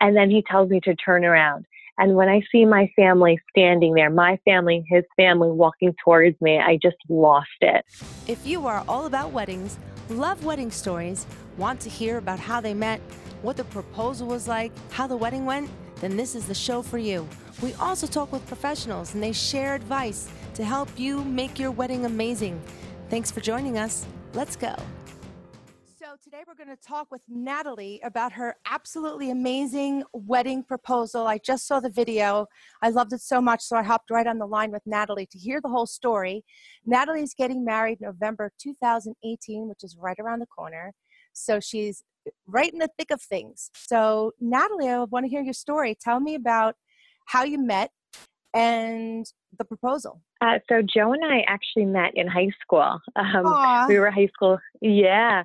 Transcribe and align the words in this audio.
And 0.00 0.16
then 0.16 0.30
he 0.30 0.42
tells 0.50 0.70
me 0.70 0.80
to 0.84 0.94
turn 0.94 1.24
around. 1.24 1.66
And 1.98 2.14
when 2.14 2.28
I 2.28 2.42
see 2.52 2.64
my 2.64 2.90
family 2.94 3.40
standing 3.50 3.94
there, 3.94 4.08
my 4.08 4.38
family, 4.44 4.84
his 4.88 5.04
family 5.16 5.50
walking 5.50 5.94
towards 6.04 6.40
me, 6.40 6.58
I 6.58 6.78
just 6.80 6.96
lost 7.08 7.48
it. 7.60 7.84
If 8.28 8.46
you 8.46 8.66
are 8.68 8.84
all 8.88 9.06
about 9.06 9.32
weddings, 9.32 9.78
love 10.08 10.44
wedding 10.44 10.70
stories, 10.70 11.26
want 11.56 11.80
to 11.80 11.90
hear 11.90 12.18
about 12.18 12.38
how 12.38 12.60
they 12.60 12.72
met, 12.72 13.00
what 13.42 13.56
the 13.56 13.64
proposal 13.64 14.28
was 14.28 14.46
like, 14.46 14.70
how 14.90 15.08
the 15.08 15.16
wedding 15.16 15.44
went, 15.44 15.70
then 15.96 16.16
this 16.16 16.36
is 16.36 16.46
the 16.46 16.54
show 16.54 16.82
for 16.82 16.98
you. 16.98 17.28
We 17.60 17.74
also 17.74 18.06
talk 18.06 18.30
with 18.30 18.46
professionals 18.46 19.14
and 19.14 19.22
they 19.22 19.32
share 19.32 19.74
advice 19.74 20.30
to 20.54 20.64
help 20.64 20.88
you 20.96 21.24
make 21.24 21.58
your 21.58 21.72
wedding 21.72 22.04
amazing. 22.04 22.62
Thanks 23.10 23.32
for 23.32 23.40
joining 23.40 23.76
us. 23.76 24.06
Let's 24.34 24.54
go. 24.54 24.76
Today 26.30 26.44
we're 26.46 26.62
going 26.62 26.76
to 26.76 26.86
talk 26.86 27.10
with 27.10 27.22
Natalie 27.26 28.02
about 28.04 28.32
her 28.32 28.56
absolutely 28.70 29.30
amazing 29.30 30.02
wedding 30.12 30.62
proposal. 30.62 31.26
I 31.26 31.38
just 31.38 31.66
saw 31.66 31.80
the 31.80 31.88
video. 31.88 32.44
I 32.82 32.90
loved 32.90 33.14
it 33.14 33.22
so 33.22 33.40
much, 33.40 33.62
so 33.62 33.78
I 33.78 33.82
hopped 33.82 34.10
right 34.10 34.26
on 34.26 34.36
the 34.36 34.44
line 34.44 34.70
with 34.70 34.82
Natalie 34.84 35.24
to 35.24 35.38
hear 35.38 35.58
the 35.62 35.70
whole 35.70 35.86
story. 35.86 36.44
Natalie 36.84 37.22
is 37.22 37.32
getting 37.32 37.64
married 37.64 38.02
November 38.02 38.52
2018, 38.60 39.68
which 39.70 39.82
is 39.82 39.96
right 39.98 40.18
around 40.20 40.40
the 40.40 40.46
corner. 40.46 40.92
So, 41.32 41.60
she's 41.60 42.02
right 42.46 42.70
in 42.70 42.78
the 42.78 42.90
thick 42.98 43.10
of 43.10 43.22
things. 43.22 43.70
So, 43.74 44.32
Natalie, 44.38 44.90
I 44.90 45.04
want 45.04 45.24
to 45.24 45.30
hear 45.30 45.40
your 45.40 45.54
story. 45.54 45.96
Tell 45.98 46.20
me 46.20 46.34
about 46.34 46.74
how 47.24 47.44
you 47.44 47.58
met 47.58 47.90
and 48.52 49.24
the 49.58 49.64
proposal. 49.64 50.20
Uh, 50.40 50.58
so 50.68 50.82
Joe 50.82 51.12
and 51.12 51.24
I 51.24 51.40
actually 51.46 51.84
met 51.84 52.12
in 52.14 52.26
high 52.26 52.50
school. 52.62 52.98
Um, 53.16 53.88
we 53.88 53.98
were 53.98 54.10
high 54.10 54.28
school, 54.34 54.58
yeah. 54.80 55.42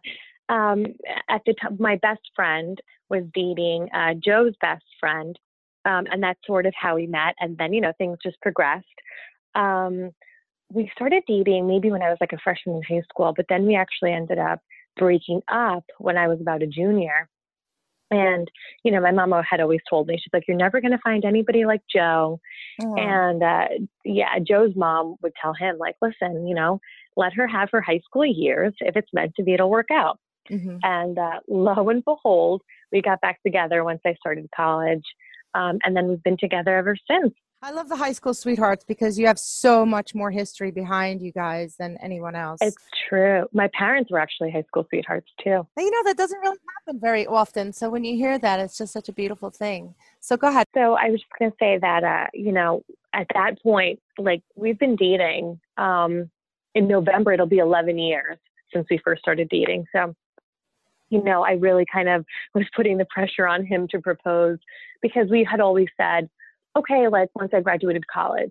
Um, 0.54 0.86
at 1.30 1.42
the 1.46 1.54
time, 1.60 1.78
my 1.80 1.96
best 1.98 2.22
friend 2.36 2.80
was 3.10 3.24
dating 3.34 3.90
uh, 3.94 4.14
Joe's 4.24 4.54
best 4.62 4.86
friend, 5.00 5.38
um, 5.86 6.06
and 6.12 6.22
that's 6.22 6.40
sort 6.46 6.66
of 6.66 6.74
how 6.80 6.96
we 6.96 7.08
met. 7.08 7.34
And 7.40 7.58
then 7.58 7.74
you 7.74 7.82
know 7.82 7.94
things 7.98 8.18
just 8.24 8.40
progressed. 8.42 8.86
Um, 9.56 10.12
we 10.72 10.92
started 10.96 11.24
dating 11.28 11.68
maybe 11.68 11.92
when 11.92 12.02
I 12.02 12.10
was 12.10 12.18
like 12.22 12.34
a 12.34 12.44
freshman 12.44 12.78
in 12.78 12.84
high 12.84 13.04
school, 13.10 13.34
but 13.36 13.46
then 13.50 13.66
we 13.66 13.76
actually 13.76 14.14
ended 14.14 14.40
up 14.40 14.60
breaking 14.98 15.42
up 15.48 15.84
when 15.98 16.18
I 16.18 16.28
was 16.28 16.40
about 16.42 16.64
a 16.64 16.68
junior. 16.68 17.30
And, 18.12 18.48
you 18.84 18.92
know, 18.92 19.02
my 19.02 19.12
mama 19.12 19.44
had 19.50 19.60
always 19.60 19.80
told 19.90 20.08
me, 20.08 20.18
she's 20.18 20.34
like, 20.34 20.44
you're 20.48 20.58
never 20.58 20.82
going 20.82 20.92
to 20.92 21.00
find 21.04 21.26
anybody 21.26 21.66
like 21.66 21.82
Joe. 21.92 22.40
Oh. 22.82 22.96
And, 22.96 23.42
uh, 23.42 23.68
yeah, 24.06 24.38
Joe's 24.48 24.76
mom 24.76 25.16
would 25.24 25.34
tell 25.42 25.54
him, 25.54 25.78
like, 25.80 25.96
listen, 26.00 26.46
you 26.48 26.54
know, 26.54 26.80
let 27.16 27.34
her 27.34 27.48
have 27.48 27.70
her 27.72 27.82
high 27.82 28.02
school 28.06 28.26
years. 28.26 28.74
If 28.82 28.96
it's 28.96 29.10
meant 29.14 29.34
to 29.36 29.44
be, 29.44 29.54
it'll 29.54 29.70
work 29.70 29.90
out. 29.92 30.20
Mm-hmm. 30.50 30.78
And 30.84 31.18
uh, 31.18 31.40
lo 31.48 31.90
and 31.90 32.04
behold, 32.04 32.62
we 32.92 33.02
got 33.02 33.22
back 33.22 33.42
together 33.44 33.84
once 33.84 34.02
I 34.06 34.16
started 34.16 34.50
college. 34.56 35.04
Um, 35.56 35.80
and 35.84 35.96
then 35.96 36.08
we've 36.08 36.24
been 36.24 36.38
together 36.38 36.76
ever 36.76 36.96
since. 37.10 37.34
I 37.66 37.72
love 37.72 37.88
the 37.88 37.96
high 37.96 38.12
school 38.12 38.34
sweethearts 38.34 38.84
because 38.84 39.18
you 39.18 39.26
have 39.28 39.40
so 39.40 39.86
much 39.86 40.14
more 40.14 40.30
history 40.30 40.70
behind 40.70 41.22
you 41.22 41.32
guys 41.32 41.78
than 41.78 41.98
anyone 42.02 42.36
else. 42.36 42.60
It's 42.62 42.76
true. 43.08 43.46
My 43.54 43.70
parents 43.74 44.12
were 44.12 44.20
actually 44.20 44.52
high 44.52 44.64
school 44.64 44.86
sweethearts 44.90 45.32
too. 45.42 45.66
you 45.78 45.92
know, 45.92 46.04
that 46.04 46.18
doesn't 46.18 46.40
really 46.40 46.58
happen 46.78 47.00
very 47.00 47.26
often. 47.26 47.72
So 47.72 47.90
when 47.90 48.04
you 48.04 48.18
hear 48.18 48.38
that, 48.38 48.60
it's 48.60 48.78
just 48.78 48.92
such 48.92 49.08
a 49.08 49.14
beautiful 49.14 49.50
thing. 49.50 49.96
So 50.20 50.36
go 50.36 50.50
ahead. 50.50 50.68
So 50.76 50.96
I 50.96 51.10
was 51.10 51.22
just 51.22 51.32
going 51.40 51.52
to 51.52 51.58
say 51.58 51.78
that, 51.78 52.04
uh, 52.04 52.28
you 52.34 52.52
know, 52.52 52.84
at 53.14 53.28
that 53.34 53.64
point, 53.64 54.02
like 54.18 54.42
we've 54.58 54.78
been 54.78 54.98
dating 54.98 55.62
um, 55.78 56.30
in 56.76 56.90
November, 56.90 57.32
it'll 57.32 57.46
be 57.46 57.60
11 57.60 57.98
years 57.98 58.40
since 58.74 58.88
we 58.90 58.98
first 58.98 59.22
started 59.22 59.48
dating. 59.48 59.86
So 59.96 60.14
you 61.14 61.24
know, 61.24 61.44
I 61.44 61.52
really 61.52 61.86
kind 61.94 62.10
of 62.10 62.26
was 62.56 62.66
putting 62.76 62.98
the 62.98 63.06
pressure 63.06 63.48
on 63.48 63.66
him 63.66 63.88
to 63.92 64.02
propose 64.02 64.58
because 65.02 65.28
we 65.30 65.48
had 65.50 65.60
always 65.60 65.88
said, 65.96 66.28
okay, 66.76 67.08
like 67.08 67.30
once 67.36 67.52
I 67.54 67.62
graduated 67.62 68.08
college. 68.08 68.50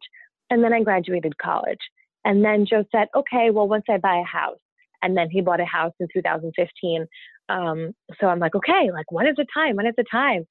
And 0.49 0.63
then 0.63 0.73
I 0.73 0.83
graduated 0.83 1.37
college. 1.39 1.81
And 2.25 2.45
then 2.45 2.65
Joe 2.65 2.85
said, 2.93 3.09
okay, 3.17 3.51
well, 3.51 3.67
once 3.67 3.85
I 3.91 3.97
buy 3.99 4.19
a 4.19 4.25
house. 4.25 4.61
And 5.03 5.17
then 5.17 5.29
he 5.29 5.41
bought 5.41 5.61
a 5.61 5.65
house 5.65 5.93
in 5.99 6.07
2015. 6.15 7.07
Um, 7.49 7.93
so 8.21 8.29
I'm 8.29 8.39
like, 8.39 8.55
okay, 8.55 8.91
like 8.93 9.11
when 9.11 9.27
is 9.27 9.35
the 9.37 9.47
time? 9.53 9.75
When 9.75 9.87
is 9.87 9.95
the 9.97 10.05
time? 10.09 10.45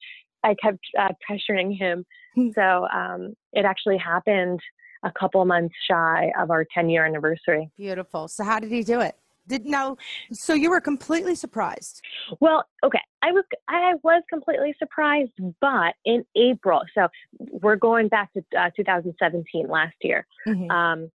I 0.44 0.54
kept 0.62 0.80
uh, 0.98 1.12
pressuring 1.28 1.76
him. 1.78 2.04
Hmm. 2.34 2.48
so 2.54 2.88
um, 2.92 3.34
it 3.52 3.64
actually 3.66 3.98
happened 3.98 4.60
a 5.02 5.12
couple 5.18 5.44
months 5.44 5.74
shy 5.90 6.32
of 6.38 6.50
our 6.50 6.66
10 6.74 6.90
year 6.90 7.06
anniversary. 7.06 7.70
Beautiful. 7.76 8.28
So 8.28 8.44
how 8.44 8.58
did 8.58 8.70
he 8.70 8.82
do 8.82 9.00
it? 9.00 9.16
Did 9.46 9.66
now 9.66 9.96
so 10.32 10.54
you 10.54 10.70
were 10.70 10.80
completely 10.80 11.34
surprised. 11.34 12.00
Well, 12.40 12.64
okay. 12.84 13.00
I 13.22 13.32
was 13.32 13.44
I 13.68 13.94
was 14.02 14.22
completely 14.30 14.74
surprised, 14.78 15.32
but 15.60 15.94
in 16.04 16.24
April, 16.36 16.82
so 16.94 17.08
we're 17.38 17.76
going 17.76 18.08
back 18.08 18.32
to 18.34 18.42
uh, 18.58 18.70
2017 18.76 19.68
last 19.68 19.94
year. 20.02 20.26
Mm-hmm. 20.46 20.70
Um, 20.70 21.10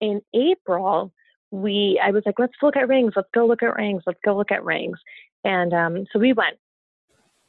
in 0.00 0.20
April, 0.34 1.12
we 1.50 2.00
I 2.02 2.10
was 2.10 2.22
like, 2.24 2.38
let's 2.38 2.54
look 2.62 2.76
at 2.76 2.88
rings. 2.88 3.12
Let's 3.16 3.28
go 3.34 3.46
look 3.46 3.62
at 3.62 3.76
rings. 3.76 4.02
Let's 4.06 4.20
go 4.24 4.36
look 4.36 4.52
at 4.52 4.64
rings. 4.64 4.98
And 5.44 5.72
um, 5.72 6.06
so 6.12 6.18
we 6.18 6.32
went, 6.32 6.56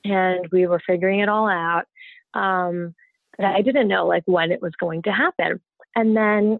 and 0.04 0.48
we 0.52 0.68
were 0.68 0.82
figuring 0.86 1.20
it 1.20 1.30
all 1.30 1.48
out. 1.48 1.86
Um, 2.34 2.94
but 3.38 3.48
I 3.48 3.62
didn't 3.62 3.88
know 3.88 4.06
like 4.06 4.24
when 4.26 4.52
it 4.52 4.62
was 4.62 4.74
going 4.80 5.04
to 5.04 5.12
happen. 5.12 5.62
And 5.96 6.16
then 6.16 6.60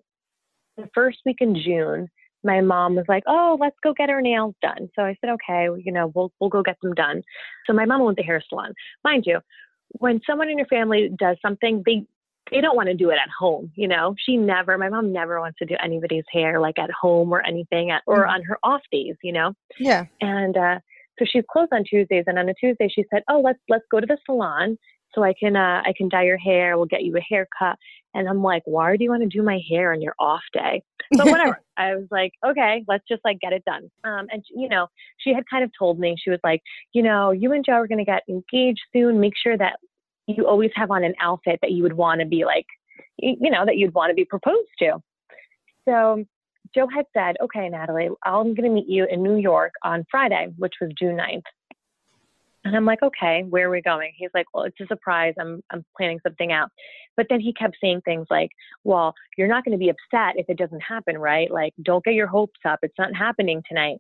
the 0.78 0.90
first 0.94 1.20
week 1.26 1.38
in 1.42 1.56
June, 1.56 2.10
my 2.44 2.62
mom 2.62 2.96
was 2.96 3.06
like, 3.08 3.24
"Oh, 3.28 3.58
let's 3.60 3.76
go 3.84 3.94
get 3.94 4.10
her 4.10 4.22
nails 4.22 4.56
done." 4.62 4.90
So 4.96 5.04
I 5.04 5.16
said, 5.20 5.32
"Okay, 5.32 5.68
you 5.84 5.92
know, 5.92 6.12
we'll 6.16 6.32
we'll 6.40 6.50
go 6.50 6.64
get 6.64 6.78
them 6.82 6.94
done." 6.94 7.22
So 7.66 7.74
my 7.74 7.86
mom 7.86 8.04
went 8.04 8.18
to 8.18 8.24
hair 8.24 8.42
salon. 8.48 8.74
Mind 9.04 9.24
you, 9.26 9.40
when 9.92 10.22
someone 10.26 10.50
in 10.50 10.58
your 10.58 10.68
family 10.68 11.10
does 11.18 11.38
something, 11.42 11.84
they 11.86 12.06
they 12.52 12.62
don't 12.62 12.76
want 12.76 12.88
to 12.88 12.96
do 12.96 13.10
it 13.10 13.18
at 13.22 13.30
home. 13.38 13.72
You 13.76 13.88
know, 13.88 14.16
she 14.18 14.38
never. 14.38 14.78
My 14.78 14.90
mom 14.90 15.12
never 15.12 15.40
wants 15.40 15.60
to 15.60 15.66
do 15.66 15.76
anybody's 15.84 16.24
hair 16.32 16.60
like 16.60 16.80
at 16.80 16.90
home 16.92 17.32
or 17.32 17.46
anything, 17.46 17.92
at, 17.92 18.04
or 18.08 18.20
mm-hmm. 18.20 18.32
on 18.32 18.44
her 18.44 18.58
off 18.64 18.82
days. 18.92 19.16
You 19.24 19.34
know. 19.34 19.54
Yeah. 19.78 20.06
And 20.22 20.58
uh, 20.58 20.80
so 21.18 21.26
she's 21.30 21.44
closed 21.52 21.74
on 21.74 21.84
Tuesdays, 21.84 22.26
and 22.28 22.40
on 22.40 22.50
a 22.50 22.54
Tuesday 22.54 22.90
she 22.94 23.06
said, 23.12 23.24
"Oh, 23.30 23.42
let's 23.42 23.60
let's 23.70 23.86
go 23.92 24.00
to 24.00 24.08
the 24.08 24.18
salon." 24.26 24.78
So 25.16 25.24
I 25.24 25.34
can 25.40 25.56
uh, 25.56 25.82
I 25.86 25.94
can 25.98 26.10
dye 26.10 26.24
your 26.24 26.38
hair. 26.38 26.78
We'll 26.78 26.86
get 26.86 27.04
you 27.04 27.16
a 27.18 27.22
haircut. 27.22 27.78
And 28.14 28.28
I'm 28.28 28.42
like, 28.42 28.64
why 28.66 28.96
do 28.98 29.04
you 29.04 29.10
want 29.10 29.24
to 29.24 29.30
do 29.30 29.44
my 29.44 29.60
hair 29.70 29.94
on 29.94 30.02
your 30.02 30.16
off 30.20 30.42
day? 30.54 30.84
But 31.12 31.26
whatever. 31.30 31.62
I 31.78 31.96
was 31.96 32.08
like, 32.12 32.34
okay, 32.46 32.84
let's 32.88 33.04
just 33.08 33.22
like 33.24 33.40
get 33.40 33.54
it 33.54 33.64
done. 33.66 33.90
Um, 34.04 34.28
and 34.32 34.44
you 34.56 34.70
know, 34.70 34.88
she 35.18 35.34
had 35.34 35.44
kind 35.50 35.64
of 35.64 35.72
told 35.78 36.00
me, 36.00 36.16
she 36.22 36.30
was 36.30 36.40
like, 36.44 36.62
you 36.94 37.02
know, 37.02 37.32
you 37.32 37.54
and 37.54 37.66
Joe 37.66 37.74
are 37.74 37.88
going 37.88 38.00
to 38.00 38.06
get 38.06 38.24
engaged 38.30 38.82
soon. 38.94 39.20
Make 39.20 39.34
sure 39.42 39.58
that 39.58 39.80
you 40.28 40.48
always 40.48 40.72
have 40.76 40.92
on 40.92 41.04
an 41.04 41.16
outfit 41.20 41.60
that 41.62 41.72
you 41.72 41.84
would 41.84 41.94
want 41.94 42.22
to 42.22 42.28
be 42.28 42.46
like, 42.46 42.66
you 43.18 43.50
know, 43.50 43.66
that 43.66 43.78
you'd 43.78 43.94
want 43.94 44.12
to 44.12 44.14
be 44.14 44.26
proposed 44.26 44.70
to. 44.80 45.02
So 45.86 46.24
Joe 46.76 46.88
had 46.94 47.06
said, 47.14 47.36
okay, 47.42 47.68
Natalie, 47.70 48.10
I'm 48.24 48.54
going 48.54 48.70
to 48.70 48.70
meet 48.70 48.88
you 48.88 49.08
in 49.10 49.24
New 49.24 49.38
York 49.38 49.74
on 49.84 50.06
Friday, 50.12 50.50
which 50.58 50.74
was 50.80 50.92
June 51.00 51.18
9th. 51.18 51.42
And 52.66 52.76
I'm 52.76 52.86
like, 52.86 53.02
okay, 53.02 53.44
where 53.50 53.68
are 53.68 53.72
we 53.72 53.82
going? 53.82 54.12
He's 54.16 54.32
like, 54.34 54.46
well, 54.54 54.64
it's 54.64 54.80
a 54.82 54.88
surprise. 54.88 55.34
I'm 55.40 55.62
I'm 55.72 55.86
planning 55.98 56.20
something 56.24 56.52
out. 56.52 56.70
But 57.16 57.28
then 57.30 57.40
he 57.40 57.54
kept 57.54 57.78
saying 57.82 58.02
things 58.04 58.28
like, 58.30 58.50
well, 58.84 59.14
you're 59.38 59.48
not 59.48 59.64
going 59.64 59.78
to 59.78 59.78
be 59.78 59.90
upset 59.90 60.36
if 60.36 60.50
it 60.50 60.58
doesn't 60.58 60.82
happen, 60.82 61.18
right? 61.18 61.50
Like, 61.50 61.74
don't 61.82 62.04
get 62.04 62.14
your 62.14 62.28
hopes 62.28 62.60
up. 62.66 62.80
It's 62.82 62.98
not 62.98 63.16
happening 63.16 63.64
tonight. 63.68 64.00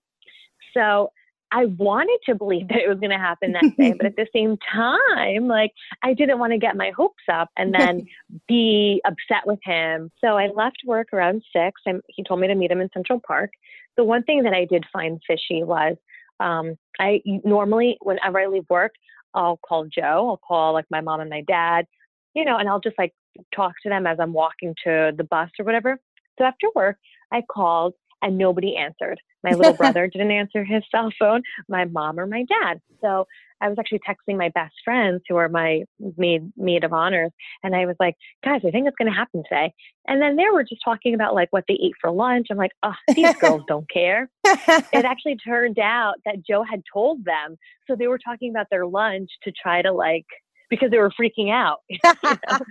So 0.73 1.11
I 1.51 1.65
wanted 1.65 2.19
to 2.25 2.35
believe 2.35 2.67
that 2.69 2.79
it 2.79 2.89
was 2.89 2.99
going 2.99 3.11
to 3.11 3.17
happen 3.17 3.53
that 3.53 3.75
day, 3.77 3.93
but 3.93 4.05
at 4.05 4.15
the 4.15 4.27
same 4.33 4.57
time, 4.71 5.47
like 5.47 5.71
I 6.03 6.13
didn't 6.13 6.39
want 6.39 6.53
to 6.53 6.59
get 6.59 6.75
my 6.75 6.91
hopes 6.95 7.23
up 7.31 7.49
and 7.57 7.73
then 7.73 8.05
be 8.47 9.01
upset 9.05 9.45
with 9.45 9.59
him. 9.63 10.11
So 10.21 10.37
I 10.37 10.47
left 10.47 10.77
work 10.85 11.07
around 11.13 11.43
six, 11.53 11.81
and 11.85 12.01
he 12.07 12.23
told 12.23 12.39
me 12.39 12.47
to 12.47 12.55
meet 12.55 12.71
him 12.71 12.81
in 12.81 12.89
Central 12.93 13.19
Park. 13.25 13.51
The 13.97 14.03
one 14.03 14.23
thing 14.23 14.43
that 14.43 14.53
I 14.53 14.65
did 14.65 14.85
find 14.93 15.21
fishy 15.27 15.63
was 15.63 15.97
um, 16.39 16.75
I 16.99 17.21
normally, 17.25 17.97
whenever 18.01 18.39
I 18.39 18.47
leave 18.47 18.65
work, 18.69 18.93
I'll 19.33 19.59
call 19.65 19.85
Joe. 19.85 20.29
I'll 20.29 20.41
call 20.45 20.73
like 20.73 20.85
my 20.89 21.01
mom 21.01 21.21
and 21.21 21.29
my 21.29 21.41
dad, 21.41 21.85
you 22.33 22.45
know, 22.45 22.57
and 22.57 22.67
I'll 22.67 22.79
just 22.79 22.97
like 22.97 23.13
talk 23.55 23.73
to 23.83 23.89
them 23.89 24.07
as 24.07 24.17
I'm 24.19 24.33
walking 24.33 24.75
to 24.85 25.11
the 25.15 25.23
bus 25.23 25.49
or 25.59 25.65
whatever. 25.65 25.99
So 26.37 26.45
after 26.45 26.67
work, 26.75 26.97
I 27.31 27.43
called 27.49 27.93
and 28.21 28.37
nobody 28.37 28.75
answered. 28.75 29.19
My 29.43 29.53
little 29.53 29.73
brother 29.77 30.07
didn't 30.07 30.31
answer 30.31 30.63
his 30.63 30.83
cell 30.91 31.11
phone, 31.19 31.41
my 31.67 31.85
mom 31.85 32.19
or 32.19 32.25
my 32.25 32.43
dad. 32.43 32.81
So 33.01 33.27
I 33.61 33.69
was 33.69 33.77
actually 33.79 33.99
texting 34.07 34.37
my 34.37 34.49
best 34.49 34.75
friends 34.83 35.21
who 35.27 35.35
are 35.35 35.49
my 35.49 35.83
maid 36.17 36.51
maid 36.57 36.83
of 36.83 36.93
honors, 36.93 37.31
and 37.63 37.75
I 37.75 37.85
was 37.85 37.95
like, 37.99 38.15
guys, 38.43 38.61
I 38.65 38.71
think 38.71 38.87
it's 38.87 38.97
going 38.97 39.11
to 39.11 39.17
happen 39.17 39.43
today. 39.43 39.73
And 40.07 40.21
then 40.21 40.35
they 40.35 40.45
were 40.51 40.63
just 40.63 40.81
talking 40.83 41.13
about 41.13 41.35
like 41.35 41.49
what 41.51 41.65
they 41.67 41.75
ate 41.75 41.95
for 41.99 42.11
lunch. 42.11 42.47
I'm 42.49 42.57
like, 42.57 42.71
oh, 42.83 42.93
these 43.15 43.35
girls 43.39 43.63
don't 43.67 43.89
care. 43.89 44.29
it 44.45 45.05
actually 45.05 45.37
turned 45.37 45.79
out 45.79 46.15
that 46.25 46.45
Joe 46.45 46.63
had 46.63 46.81
told 46.91 47.25
them, 47.25 47.57
so 47.87 47.95
they 47.95 48.07
were 48.07 48.19
talking 48.19 48.49
about 48.49 48.67
their 48.69 48.85
lunch 48.85 49.29
to 49.43 49.51
try 49.51 49.81
to 49.81 49.91
like 49.91 50.25
because 50.69 50.91
they 50.91 50.97
were 50.99 51.11
freaking 51.11 51.51
out. 51.51 51.79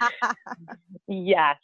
yes. 1.08 1.56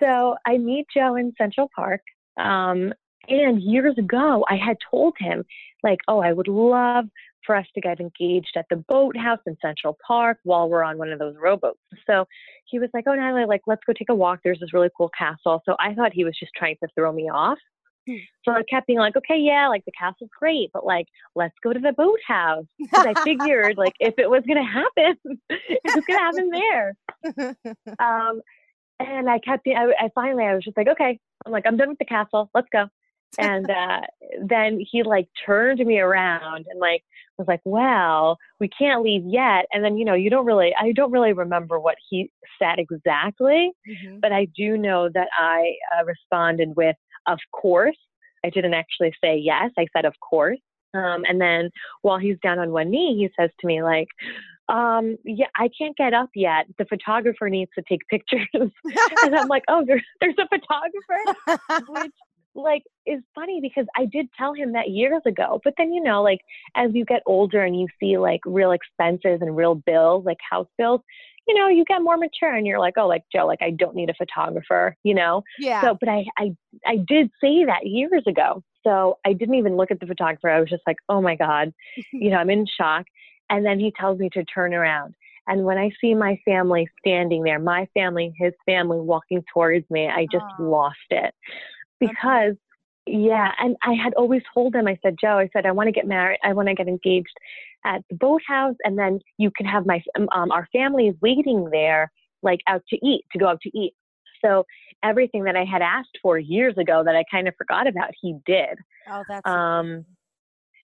So 0.00 0.36
I 0.46 0.58
meet 0.58 0.86
Joe 0.94 1.14
in 1.14 1.32
Central 1.38 1.70
Park. 1.74 2.02
Um, 2.36 2.92
and 3.28 3.62
years 3.62 3.96
ago, 3.98 4.44
I 4.48 4.56
had 4.56 4.76
told 4.90 5.14
him, 5.18 5.44
like, 5.82 5.98
oh, 6.08 6.20
I 6.20 6.32
would 6.32 6.48
love 6.48 7.06
for 7.46 7.56
us 7.56 7.66
to 7.74 7.80
get 7.80 8.00
engaged 8.00 8.52
at 8.56 8.66
the 8.70 8.76
boathouse 8.76 9.40
in 9.46 9.56
Central 9.62 9.96
Park 10.06 10.38
while 10.44 10.68
we're 10.68 10.82
on 10.82 10.98
one 10.98 11.10
of 11.10 11.18
those 11.18 11.34
rowboats. 11.40 11.78
So 12.06 12.26
he 12.66 12.78
was 12.78 12.90
like, 12.92 13.04
Oh, 13.06 13.14
Natalie, 13.14 13.46
like, 13.46 13.62
let's 13.66 13.82
go 13.86 13.92
take 13.92 14.10
a 14.10 14.14
walk. 14.14 14.40
There's 14.44 14.60
this 14.60 14.72
really 14.72 14.90
cool 14.96 15.10
castle. 15.16 15.62
So 15.64 15.76
I 15.78 15.94
thought 15.94 16.12
he 16.12 16.24
was 16.24 16.36
just 16.38 16.52
trying 16.56 16.76
to 16.82 16.88
throw 16.94 17.12
me 17.12 17.30
off. 17.30 17.58
Hmm. 18.08 18.16
So 18.44 18.52
I 18.52 18.62
kept 18.62 18.86
being 18.86 18.98
like, 18.98 19.16
okay, 19.16 19.38
yeah, 19.38 19.68
like 19.68 19.84
the 19.84 19.92
castle's 19.92 20.30
great, 20.38 20.70
but 20.72 20.86
like, 20.86 21.06
let's 21.34 21.54
go 21.62 21.72
to 21.72 21.78
the 21.78 21.92
boathouse. 21.92 22.64
Because 22.78 23.06
I 23.06 23.22
figured, 23.24 23.76
like, 23.76 23.94
if 24.00 24.14
it 24.18 24.28
was 24.28 24.42
going 24.46 24.64
to 24.64 24.70
happen, 24.70 25.16
it 25.50 25.80
was 25.84 26.04
going 26.06 26.18
to 26.18 26.24
happen 26.24 26.50
there. 26.50 26.96
Um, 27.98 28.40
and 28.98 29.28
I 29.30 29.38
kept, 29.38 29.66
I, 29.66 29.92
I 29.98 30.10
finally, 30.14 30.44
I 30.44 30.54
was 30.54 30.64
just 30.64 30.76
like, 30.76 30.88
okay, 30.88 31.18
I'm 31.44 31.52
like, 31.52 31.64
I'm 31.66 31.76
done 31.76 31.88
with 31.88 31.98
the 31.98 32.04
castle. 32.04 32.50
Let's 32.54 32.68
go. 32.72 32.86
And 33.38 33.70
uh, 33.70 34.00
then 34.44 34.80
he 34.90 35.02
like 35.02 35.28
turned 35.46 35.78
me 35.80 35.98
around 35.98 36.66
and 36.68 36.80
like 36.80 37.02
was 37.38 37.46
like, 37.48 37.60
"Well, 37.64 38.38
we 38.58 38.68
can't 38.68 39.02
leave 39.02 39.22
yet." 39.24 39.66
And 39.72 39.84
then 39.84 39.96
you 39.96 40.04
know, 40.04 40.14
you 40.14 40.30
don't 40.30 40.46
really, 40.46 40.74
I 40.78 40.92
don't 40.92 41.12
really 41.12 41.32
remember 41.32 41.78
what 41.78 41.96
he 42.08 42.30
said 42.60 42.78
exactly, 42.78 43.72
mm-hmm. 43.88 44.20
but 44.20 44.32
I 44.32 44.46
do 44.56 44.76
know 44.76 45.08
that 45.14 45.28
I 45.38 45.74
uh, 45.96 46.04
responded 46.04 46.76
with, 46.76 46.96
"Of 47.26 47.38
course." 47.52 47.96
I 48.42 48.48
didn't 48.48 48.72
actually 48.72 49.12
say 49.22 49.36
yes. 49.36 49.70
I 49.78 49.86
said, 49.94 50.04
"Of 50.04 50.14
course." 50.20 50.58
Um, 50.92 51.22
and 51.28 51.40
then 51.40 51.70
while 52.02 52.18
he's 52.18 52.36
down 52.42 52.58
on 52.58 52.72
one 52.72 52.90
knee, 52.90 53.16
he 53.16 53.30
says 53.40 53.50
to 53.60 53.66
me 53.66 53.82
like, 53.82 54.08
um, 54.70 55.16
yeah, 55.24 55.46
I 55.56 55.68
can't 55.76 55.96
get 55.96 56.14
up 56.14 56.30
yet. 56.34 56.66
The 56.78 56.84
photographer 56.84 57.48
needs 57.48 57.70
to 57.76 57.82
take 57.88 58.06
pictures. 58.08 58.46
and 58.54 59.34
I'm 59.34 59.48
like, 59.48 59.64
oh, 59.68 59.84
there's, 59.84 60.04
there's 60.20 60.36
a 60.38 60.48
photographer, 60.48 61.84
which 61.92 62.12
like 62.54 62.82
is 63.06 63.20
funny 63.34 63.60
because 63.60 63.86
I 63.96 64.06
did 64.06 64.28
tell 64.36 64.54
him 64.54 64.72
that 64.72 64.90
years 64.90 65.22
ago. 65.26 65.60
But 65.64 65.74
then, 65.78 65.92
you 65.92 66.02
know, 66.02 66.22
like 66.22 66.40
as 66.74 66.90
you 66.94 67.04
get 67.04 67.22
older 67.26 67.62
and 67.62 67.78
you 67.78 67.86
see 68.00 68.18
like 68.18 68.40
real 68.44 68.72
expenses 68.72 69.38
and 69.40 69.56
real 69.56 69.74
bills, 69.74 70.24
like 70.24 70.38
house 70.48 70.68
bills, 70.78 71.00
you 71.48 71.54
know, 71.54 71.68
you 71.68 71.84
get 71.84 72.02
more 72.02 72.16
mature 72.16 72.54
and 72.54 72.66
you're 72.66 72.78
like, 72.78 72.94
oh, 72.96 73.06
like 73.06 73.22
Joe, 73.34 73.46
like 73.46 73.62
I 73.62 73.70
don't 73.70 73.96
need 73.96 74.10
a 74.10 74.14
photographer, 74.14 74.96
you 75.02 75.14
know? 75.14 75.42
Yeah. 75.58 75.80
So, 75.80 75.96
but 75.98 76.08
I, 76.08 76.24
I, 76.38 76.54
I 76.86 76.96
did 76.96 77.30
say 77.40 77.64
that 77.64 77.86
years 77.86 78.22
ago. 78.26 78.62
So 78.84 79.18
I 79.26 79.32
didn't 79.32 79.56
even 79.56 79.76
look 79.76 79.90
at 79.90 80.00
the 80.00 80.06
photographer. 80.06 80.48
I 80.48 80.60
was 80.60 80.70
just 80.70 80.82
like, 80.86 80.96
oh 81.08 81.20
my 81.20 81.36
God, 81.36 81.72
you 82.12 82.30
know, 82.30 82.36
I'm 82.36 82.50
in 82.50 82.66
shock. 82.66 83.06
And 83.48 83.66
then 83.66 83.80
he 83.80 83.92
tells 83.98 84.18
me 84.18 84.28
to 84.34 84.44
turn 84.44 84.74
around. 84.74 85.14
And 85.46 85.64
when 85.64 85.78
I 85.78 85.90
see 86.00 86.14
my 86.14 86.38
family 86.44 86.88
standing 87.00 87.42
there, 87.42 87.58
my 87.58 87.88
family, 87.94 88.32
his 88.38 88.52
family 88.66 89.00
walking 89.00 89.42
towards 89.52 89.88
me, 89.90 90.06
I 90.06 90.26
just 90.30 90.44
oh. 90.60 90.62
lost 90.62 90.96
it. 91.10 91.34
Because, 92.00 92.54
yeah, 93.06 93.52
and 93.58 93.76
I 93.82 93.94
had 93.94 94.14
always 94.14 94.42
told 94.52 94.74
him, 94.74 94.88
I 94.88 94.98
said, 95.02 95.16
Joe, 95.20 95.38
I 95.38 95.48
said, 95.52 95.66
I 95.66 95.72
want 95.72 95.88
to 95.88 95.92
get 95.92 96.06
married, 96.06 96.38
I 96.42 96.52
want 96.52 96.68
to 96.68 96.74
get 96.74 96.88
engaged 96.88 97.36
at 97.84 98.02
the 98.10 98.16
boathouse, 98.16 98.76
and 98.84 98.98
then 98.98 99.20
you 99.38 99.50
can 99.56 99.66
have 99.66 99.86
my, 99.86 100.02
um, 100.16 100.28
um, 100.34 100.50
our 100.50 100.68
family 100.72 101.08
is 101.08 101.14
waiting 101.20 101.68
there, 101.70 102.10
like 102.42 102.60
out 102.66 102.82
to 102.88 102.96
eat, 103.06 103.24
to 103.32 103.38
go 103.38 103.46
out 103.46 103.60
to 103.62 103.78
eat. 103.78 103.94
So 104.44 104.64
everything 105.02 105.44
that 105.44 105.56
I 105.56 105.64
had 105.64 105.82
asked 105.82 106.18
for 106.22 106.38
years 106.38 106.74
ago 106.78 107.02
that 107.04 107.14
I 107.14 107.24
kind 107.30 107.48
of 107.48 107.54
forgot 107.56 107.86
about, 107.86 108.10
he 108.20 108.36
did. 108.46 108.78
Oh, 109.10 109.22
that's. 109.28 109.46
Um, 109.48 110.04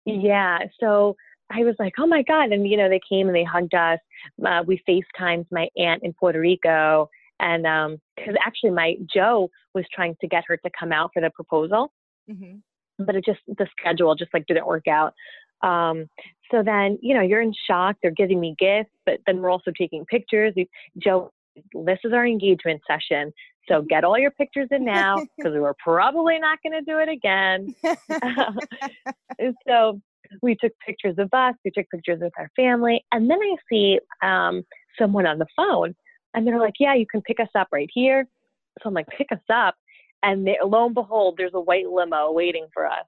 yeah. 0.04 0.58
So 0.80 1.16
I 1.50 1.62
was 1.64 1.76
like, 1.78 1.94
oh 1.98 2.06
my 2.06 2.22
God. 2.22 2.52
And, 2.52 2.68
you 2.68 2.76
know, 2.76 2.88
they 2.88 3.00
came 3.08 3.28
and 3.28 3.36
they 3.36 3.44
hugged 3.44 3.74
us. 3.74 3.98
Uh, 4.44 4.62
we 4.66 4.80
FaceTimed 4.88 5.46
my 5.50 5.68
aunt 5.76 6.02
in 6.02 6.12
Puerto 6.14 6.40
Rico. 6.40 7.08
And 7.40 7.62
because 8.16 8.34
um, 8.34 8.38
actually, 8.44 8.70
my 8.70 8.96
Joe 9.12 9.50
was 9.74 9.84
trying 9.92 10.16
to 10.20 10.28
get 10.28 10.44
her 10.46 10.56
to 10.56 10.70
come 10.78 10.92
out 10.92 11.10
for 11.12 11.20
the 11.20 11.30
proposal, 11.30 11.92
mm-hmm. 12.30 13.04
but 13.04 13.16
it 13.16 13.24
just, 13.24 13.40
the 13.46 13.66
schedule 13.78 14.14
just 14.14 14.32
like 14.32 14.46
didn't 14.46 14.66
work 14.66 14.86
out. 14.88 15.14
Um, 15.62 16.06
so 16.50 16.62
then, 16.62 16.98
you 17.00 17.14
know, 17.14 17.22
you're 17.22 17.40
in 17.40 17.54
shock. 17.66 17.96
They're 18.02 18.10
giving 18.10 18.40
me 18.40 18.54
gifts, 18.58 18.90
but 19.06 19.20
then 19.26 19.40
we're 19.40 19.50
also 19.50 19.72
taking 19.76 20.04
pictures. 20.04 20.52
We, 20.54 20.68
Joe, 20.98 21.32
this 21.72 21.98
is 22.04 22.12
our 22.12 22.26
engagement 22.26 22.82
session. 22.86 23.32
So 23.68 23.82
get 23.82 24.04
all 24.04 24.18
your 24.18 24.30
pictures 24.30 24.68
in 24.70 24.84
now 24.84 25.16
because 25.36 25.54
we're 25.54 25.74
probably 25.82 26.38
not 26.38 26.58
going 26.62 26.72
to 26.72 26.82
do 26.82 26.98
it 26.98 27.08
again. 27.08 27.74
so 29.66 30.00
we 30.42 30.56
took 30.56 30.72
pictures 30.84 31.16
of 31.18 31.28
us, 31.32 31.54
we 31.64 31.70
took 31.70 31.88
pictures 31.90 32.20
with 32.20 32.32
our 32.38 32.50
family, 32.56 33.04
and 33.12 33.30
then 33.30 33.38
I 33.40 33.56
see 33.70 34.00
um, 34.22 34.64
someone 34.98 35.26
on 35.26 35.38
the 35.38 35.46
phone, 35.56 35.94
and 36.34 36.46
they're 36.46 36.60
like, 36.60 36.74
"Yeah, 36.78 36.94
you 36.94 37.06
can 37.06 37.22
pick 37.22 37.40
us 37.40 37.48
up 37.54 37.68
right 37.72 37.90
here." 37.92 38.26
So 38.82 38.88
I'm 38.88 38.94
like, 38.94 39.08
"Pick 39.16 39.32
us 39.32 39.38
up," 39.52 39.76
and 40.22 40.46
they, 40.46 40.56
lo 40.64 40.86
and 40.86 40.94
behold, 40.94 41.36
there's 41.36 41.54
a 41.54 41.60
white 41.60 41.88
limo 41.88 42.32
waiting 42.32 42.66
for 42.72 42.86
us. 42.86 43.06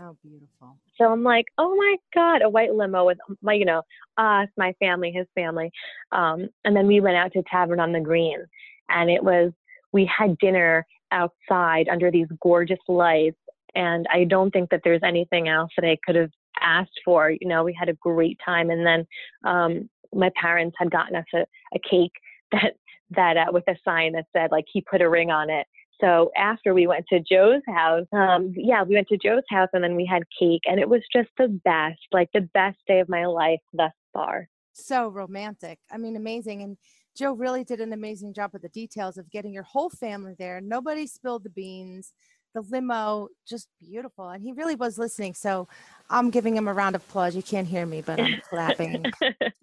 Oh, 0.00 0.16
beautiful. 0.22 0.76
So 0.98 1.04
I'm 1.04 1.22
like, 1.22 1.46
oh 1.58 1.74
my 1.76 1.96
God, 2.14 2.42
a 2.42 2.48
white 2.48 2.74
limo 2.74 3.06
with 3.06 3.18
my, 3.42 3.52
you 3.52 3.64
know, 3.64 3.82
us, 4.16 4.48
my 4.56 4.72
family, 4.80 5.12
his 5.12 5.26
family. 5.34 5.70
Um, 6.10 6.48
and 6.64 6.74
then 6.74 6.86
we 6.86 7.00
went 7.00 7.16
out 7.16 7.32
to 7.32 7.42
Tavern 7.50 7.80
on 7.80 7.92
the 7.92 8.00
Green 8.00 8.44
and 8.88 9.10
it 9.10 9.22
was, 9.22 9.52
we 9.92 10.04
had 10.06 10.36
dinner 10.38 10.84
outside 11.12 11.88
under 11.88 12.10
these 12.10 12.26
gorgeous 12.42 12.78
lights. 12.88 13.38
And 13.76 14.06
I 14.12 14.24
don't 14.24 14.50
think 14.50 14.70
that 14.70 14.80
there's 14.84 15.02
anything 15.04 15.48
else 15.48 15.70
that 15.76 15.88
I 15.88 15.96
could 16.04 16.16
have 16.16 16.30
asked 16.60 17.00
for. 17.04 17.30
You 17.30 17.46
know, 17.46 17.62
we 17.62 17.76
had 17.78 17.88
a 17.88 17.94
great 17.94 18.38
time. 18.44 18.70
And 18.70 18.84
then 18.84 19.06
um, 19.44 19.88
my 20.12 20.30
parents 20.40 20.76
had 20.78 20.90
gotten 20.90 21.16
us 21.16 21.24
a, 21.34 21.44
a 21.74 21.78
cake 21.88 22.12
that, 22.54 22.74
that 23.10 23.36
uh, 23.36 23.52
with 23.52 23.64
a 23.68 23.76
sign 23.84 24.12
that 24.12 24.26
said 24.32 24.50
like 24.50 24.64
he 24.72 24.80
put 24.80 25.02
a 25.02 25.08
ring 25.08 25.30
on 25.30 25.50
it 25.50 25.66
so 26.00 26.30
after 26.36 26.74
we 26.74 26.86
went 26.86 27.06
to 27.08 27.20
Joe's 27.20 27.62
house, 27.68 28.06
um, 28.12 28.52
yeah, 28.56 28.82
we 28.82 28.94
went 28.94 29.08
to 29.08 29.18
Joe's 29.18 29.44
house 29.48 29.68
and 29.72 29.82
then 29.82 29.96
we 29.96 30.04
had 30.04 30.22
cake, 30.38 30.62
and 30.66 30.80
it 30.80 30.88
was 30.88 31.02
just 31.12 31.28
the 31.38 31.48
best, 31.64 32.00
like 32.12 32.28
the 32.34 32.48
best 32.52 32.78
day 32.86 33.00
of 33.00 33.08
my 33.08 33.26
life 33.26 33.60
thus 33.72 33.92
far. 34.12 34.48
So 34.72 35.08
romantic. 35.08 35.78
I 35.90 35.98
mean, 35.98 36.16
amazing. 36.16 36.62
And 36.62 36.76
Joe 37.16 37.32
really 37.32 37.62
did 37.62 37.80
an 37.80 37.92
amazing 37.92 38.34
job 38.34 38.50
with 38.52 38.62
the 38.62 38.68
details 38.70 39.16
of 39.18 39.30
getting 39.30 39.52
your 39.52 39.62
whole 39.62 39.88
family 39.88 40.34
there. 40.36 40.60
Nobody 40.60 41.06
spilled 41.06 41.44
the 41.44 41.50
beans 41.50 42.12
the 42.54 42.62
limo 42.70 43.28
just 43.46 43.68
beautiful 43.80 44.28
and 44.28 44.42
he 44.42 44.52
really 44.52 44.74
was 44.74 44.96
listening 44.96 45.34
so 45.34 45.68
i'm 46.10 46.30
giving 46.30 46.56
him 46.56 46.68
a 46.68 46.72
round 46.72 46.94
of 46.94 47.02
applause. 47.02 47.34
You 47.34 47.42
can't 47.42 47.66
hear 47.66 47.84
me 47.84 48.02
but 48.02 48.20
i'm 48.20 48.40
clapping. 48.48 49.04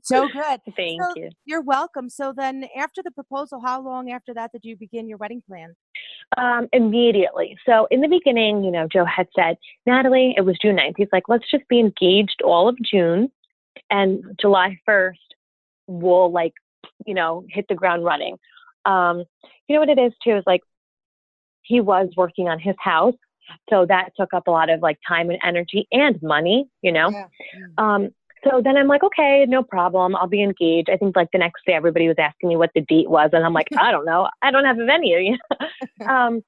So 0.04 0.28
good. 0.28 0.60
Thank 0.76 1.02
so 1.02 1.14
you. 1.16 1.30
you're 1.46 1.62
welcome. 1.62 2.10
So 2.10 2.34
then 2.36 2.66
after 2.78 3.02
the 3.04 3.12
proposal 3.12 3.62
how 3.64 3.82
long 3.82 4.12
after 4.12 4.34
that 4.34 4.52
did 4.52 4.64
you 4.64 4.76
begin 4.76 5.08
your 5.08 5.18
wedding 5.18 5.42
plan? 5.48 5.76
Um, 6.38 6.68
immediately. 6.74 7.58
So 7.66 7.88
in 7.92 8.02
the 8.02 8.08
beginning 8.08 8.64
you 8.64 8.72
know 8.72 8.88
joe 8.92 9.06
had 9.06 9.28
said 9.36 9.58
natalie 9.86 10.34
it 10.38 10.42
was 10.42 10.58
june 10.62 10.78
9th 10.78 10.94
he's 10.98 11.08
like 11.12 11.24
let's 11.28 11.50
just 11.50 11.68
be 11.68 11.80
engaged 11.80 12.42
all 12.44 12.68
of 12.68 12.78
june 12.84 13.32
and 13.90 14.24
july 14.40 14.78
1st 14.88 15.16
we'll 15.88 16.32
like 16.32 16.54
you 17.06 17.14
know 17.14 17.46
hit 17.50 17.66
the 17.70 17.76
ground 17.76 18.04
running. 18.04 18.38
Um, 18.86 19.24
you 19.68 19.76
know 19.76 19.82
what 19.82 19.90
it 19.90 20.00
is 20.00 20.14
too? 20.24 20.38
Is 20.38 20.44
like 20.46 20.62
he 21.72 21.80
was 21.80 22.10
working 22.18 22.50
on 22.50 22.60
his 22.60 22.76
house. 22.80 23.16
So 23.70 23.86
that 23.88 24.10
took 24.18 24.34
up 24.34 24.48
a 24.48 24.52
lot 24.52 24.70
of 24.70 24.82
like 24.82 24.98
time 25.08 25.30
and 25.30 25.40
energy 25.44 25.88
and 25.92 26.22
money, 26.22 26.68
you 26.82 26.92
know? 26.92 27.10
Yeah. 27.10 27.28
Um, 27.78 28.10
so 28.44 28.62
then 28.64 28.76
I'm 28.76 28.88
like, 28.88 29.04
okay, 29.04 29.46
no 29.48 29.64
problem. 29.64 30.16
I'll 30.16 30.28
be 30.28 30.44
engaged. 30.44 30.90
I 30.90 30.98
think 30.98 31.16
like 31.16 31.30
the 31.32 31.40
next 31.40 31.62
day 31.66 31.74
everybody 31.74 32.08
was 32.08 32.18
asking 32.20 32.50
me 32.50 32.58
what 32.58 32.72
the 32.74 32.82
date 32.82 33.10
was. 33.10 33.30
And 33.34 33.46
I'm 33.46 33.54
like, 33.54 33.68
I 33.78 33.92
don't 33.92 34.06
know. 34.06 34.28
I 34.42 34.52
don't 34.52 34.66
have 34.66 34.80
a 34.80 34.86
venue. 34.86 35.38
um, 36.10 36.42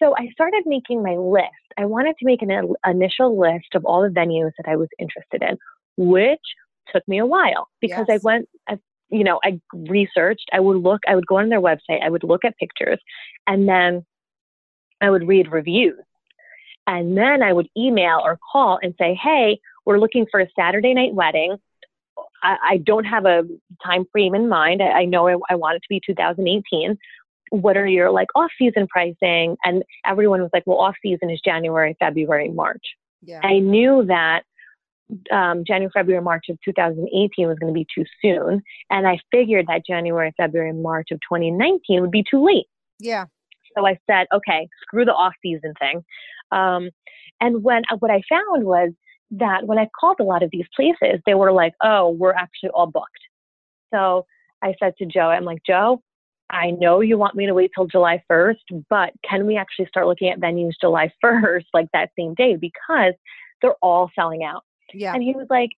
so 0.00 0.14
I 0.16 0.28
started 0.32 0.62
making 0.66 1.02
my 1.02 1.16
list. 1.16 1.68
I 1.76 1.84
wanted 1.84 2.16
to 2.18 2.24
make 2.24 2.42
an 2.42 2.74
initial 2.86 3.38
list 3.38 3.74
of 3.74 3.84
all 3.84 4.02
the 4.02 4.08
venues 4.08 4.52
that 4.58 4.70
I 4.70 4.76
was 4.76 4.88
interested 4.98 5.42
in, 5.42 5.58
which 5.96 6.40
took 6.92 7.06
me 7.06 7.18
a 7.18 7.26
while 7.26 7.68
because 7.80 8.06
yes. 8.08 8.20
I 8.20 8.20
went, 8.22 8.48
I, 8.68 8.78
you 9.10 9.24
know, 9.24 9.40
I 9.44 9.60
researched, 9.74 10.48
I 10.52 10.60
would 10.60 10.78
look, 10.78 11.00
I 11.08 11.14
would 11.14 11.26
go 11.26 11.38
on 11.38 11.48
their 11.48 11.60
website, 11.60 12.02
I 12.02 12.10
would 12.10 12.24
look 12.24 12.44
at 12.44 12.56
pictures, 12.58 13.00
and 13.46 13.68
then 13.68 14.04
I 15.00 15.10
would 15.10 15.26
read 15.26 15.50
reviews. 15.50 16.00
And 16.86 17.16
then 17.16 17.42
I 17.42 17.52
would 17.52 17.68
email 17.76 18.20
or 18.24 18.38
call 18.50 18.78
and 18.82 18.94
say, 18.98 19.14
hey, 19.14 19.60
we're 19.84 19.98
looking 19.98 20.26
for 20.30 20.40
a 20.40 20.48
Saturday 20.58 20.94
night 20.94 21.14
wedding. 21.14 21.56
I, 22.42 22.56
I 22.70 22.76
don't 22.78 23.04
have 23.04 23.26
a 23.26 23.42
time 23.84 24.06
frame 24.10 24.34
in 24.34 24.48
mind. 24.48 24.82
I, 24.82 25.00
I 25.00 25.04
know 25.04 25.28
I, 25.28 25.36
I 25.50 25.54
want 25.56 25.76
it 25.76 25.80
to 25.80 25.88
be 25.88 26.00
2018. 26.04 26.96
What 27.50 27.76
are 27.76 27.86
your 27.86 28.10
like 28.10 28.28
off 28.34 28.50
season 28.58 28.86
pricing? 28.88 29.56
And 29.64 29.82
everyone 30.06 30.40
was 30.40 30.50
like, 30.52 30.62
well, 30.66 30.78
off 30.78 30.96
season 31.02 31.30
is 31.30 31.40
January, 31.44 31.94
February, 31.98 32.48
March. 32.48 32.84
Yeah. 33.22 33.40
I 33.42 33.58
knew 33.58 34.04
that 34.06 34.44
um, 35.30 35.64
January, 35.66 35.90
February, 35.92 36.22
March 36.22 36.46
of 36.48 36.58
2018 36.64 37.48
was 37.48 37.58
going 37.58 37.72
to 37.72 37.78
be 37.78 37.86
too 37.94 38.04
soon. 38.22 38.62
And 38.90 39.06
I 39.06 39.18
figured 39.30 39.66
that 39.68 39.86
January, 39.86 40.32
February, 40.36 40.72
March 40.72 41.08
of 41.10 41.18
2019 41.30 42.00
would 42.00 42.10
be 42.10 42.24
too 42.28 42.44
late. 42.44 42.66
Yeah. 42.98 43.26
So 43.78 43.86
I 43.86 43.98
said, 44.10 44.26
okay, 44.34 44.68
screw 44.82 45.04
the 45.04 45.12
off 45.12 45.34
season 45.42 45.74
thing. 45.78 46.04
Um, 46.50 46.90
and 47.40 47.62
when 47.62 47.82
uh, 47.90 47.96
what 47.98 48.10
I 48.10 48.22
found 48.28 48.64
was 48.64 48.90
that 49.30 49.66
when 49.66 49.78
I 49.78 49.88
called 49.98 50.16
a 50.20 50.24
lot 50.24 50.42
of 50.42 50.50
these 50.50 50.66
places, 50.74 51.20
they 51.26 51.34
were 51.34 51.52
like, 51.52 51.74
oh, 51.82 52.10
we're 52.10 52.34
actually 52.34 52.70
all 52.70 52.86
booked. 52.86 53.06
So 53.92 54.26
I 54.62 54.74
said 54.80 54.94
to 54.98 55.06
Joe, 55.06 55.28
I'm 55.28 55.44
like, 55.44 55.62
Joe, 55.66 56.02
I 56.50 56.70
know 56.70 57.00
you 57.00 57.18
want 57.18 57.36
me 57.36 57.46
to 57.46 57.54
wait 57.54 57.70
till 57.74 57.86
July 57.86 58.22
1st, 58.30 58.84
but 58.88 59.12
can 59.28 59.46
we 59.46 59.56
actually 59.56 59.86
start 59.86 60.06
looking 60.06 60.30
at 60.30 60.40
venues 60.40 60.72
July 60.80 61.12
1st, 61.24 61.64
like 61.74 61.88
that 61.92 62.10
same 62.18 62.34
day, 62.34 62.56
because 62.56 63.14
they're 63.60 63.76
all 63.82 64.10
selling 64.14 64.44
out. 64.44 64.64
Yeah. 64.94 65.12
And 65.12 65.22
he 65.22 65.32
was 65.32 65.46
like, 65.50 65.70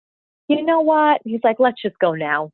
you 0.47 0.63
know 0.63 0.81
what? 0.81 1.21
He's 1.25 1.41
like, 1.43 1.57
let's 1.59 1.81
just 1.81 1.97
go 1.99 2.13
now. 2.13 2.51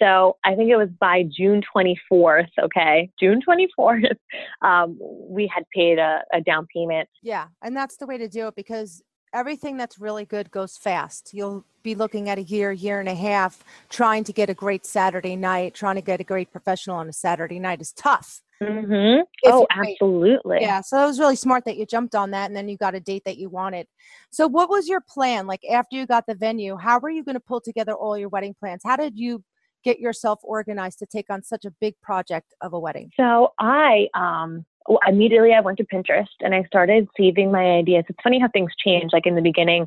So 0.00 0.36
I 0.44 0.54
think 0.54 0.70
it 0.70 0.76
was 0.76 0.88
by 0.98 1.24
June 1.24 1.62
24th, 1.74 2.48
okay, 2.62 3.10
June 3.20 3.40
24th, 3.46 4.16
um, 4.62 4.98
we 5.00 5.50
had 5.54 5.64
paid 5.74 5.98
a, 5.98 6.22
a 6.32 6.40
down 6.40 6.66
payment. 6.74 7.08
Yeah. 7.22 7.46
And 7.62 7.76
that's 7.76 7.96
the 7.96 8.06
way 8.06 8.16
to 8.18 8.28
do 8.28 8.48
it 8.48 8.56
because 8.56 9.02
everything 9.32 9.76
that's 9.76 9.98
really 9.98 10.24
good 10.24 10.50
goes 10.50 10.76
fast. 10.76 11.30
You'll 11.32 11.64
be 11.82 11.94
looking 11.94 12.28
at 12.28 12.38
a 12.38 12.42
year, 12.42 12.72
year 12.72 13.00
and 13.00 13.08
a 13.08 13.14
half, 13.14 13.62
trying 13.88 14.24
to 14.24 14.32
get 14.32 14.50
a 14.50 14.54
great 14.54 14.84
Saturday 14.84 15.36
night, 15.36 15.74
trying 15.74 15.96
to 15.96 16.02
get 16.02 16.20
a 16.20 16.24
great 16.24 16.50
professional 16.50 16.96
on 16.96 17.08
a 17.08 17.12
Saturday 17.12 17.58
night 17.58 17.80
is 17.80 17.92
tough. 17.92 18.40
Mm-hmm. 18.62 19.22
Oh, 19.46 19.66
absolutely. 19.70 20.58
Yeah. 20.60 20.82
So 20.82 21.02
it 21.02 21.06
was 21.06 21.18
really 21.18 21.36
smart 21.36 21.64
that 21.64 21.78
you 21.78 21.86
jumped 21.86 22.14
on 22.14 22.32
that 22.32 22.48
and 22.50 22.56
then 22.56 22.68
you 22.68 22.76
got 22.76 22.94
a 22.94 23.00
date 23.00 23.22
that 23.24 23.38
you 23.38 23.48
wanted. 23.48 23.86
So, 24.30 24.46
what 24.46 24.68
was 24.68 24.86
your 24.86 25.00
plan? 25.00 25.46
Like, 25.46 25.62
after 25.70 25.96
you 25.96 26.06
got 26.06 26.26
the 26.26 26.34
venue, 26.34 26.76
how 26.76 26.98
were 26.98 27.08
you 27.08 27.24
going 27.24 27.36
to 27.36 27.40
pull 27.40 27.62
together 27.62 27.94
all 27.94 28.18
your 28.18 28.28
wedding 28.28 28.54
plans? 28.58 28.82
How 28.84 28.96
did 28.96 29.18
you 29.18 29.42
get 29.84 30.00
yourself 30.00 30.40
organized 30.42 30.98
to 31.00 31.06
take 31.06 31.30
on 31.30 31.42
such 31.42 31.64
a 31.64 31.70
big 31.80 31.94
project 32.02 32.54
of 32.60 32.72
a 32.72 32.78
wedding? 32.78 33.10
So, 33.16 33.52
I, 33.58 34.08
um, 34.14 34.64
immediately 35.06 35.52
I 35.52 35.60
went 35.60 35.78
to 35.78 35.84
Pinterest 35.84 36.26
and 36.40 36.54
I 36.54 36.64
started 36.64 37.08
saving 37.16 37.52
my 37.52 37.64
ideas. 37.64 38.04
It's 38.08 38.18
funny 38.22 38.40
how 38.40 38.48
things 38.48 38.72
change. 38.84 39.10
Like 39.12 39.26
in 39.26 39.34
the 39.34 39.42
beginning, 39.42 39.86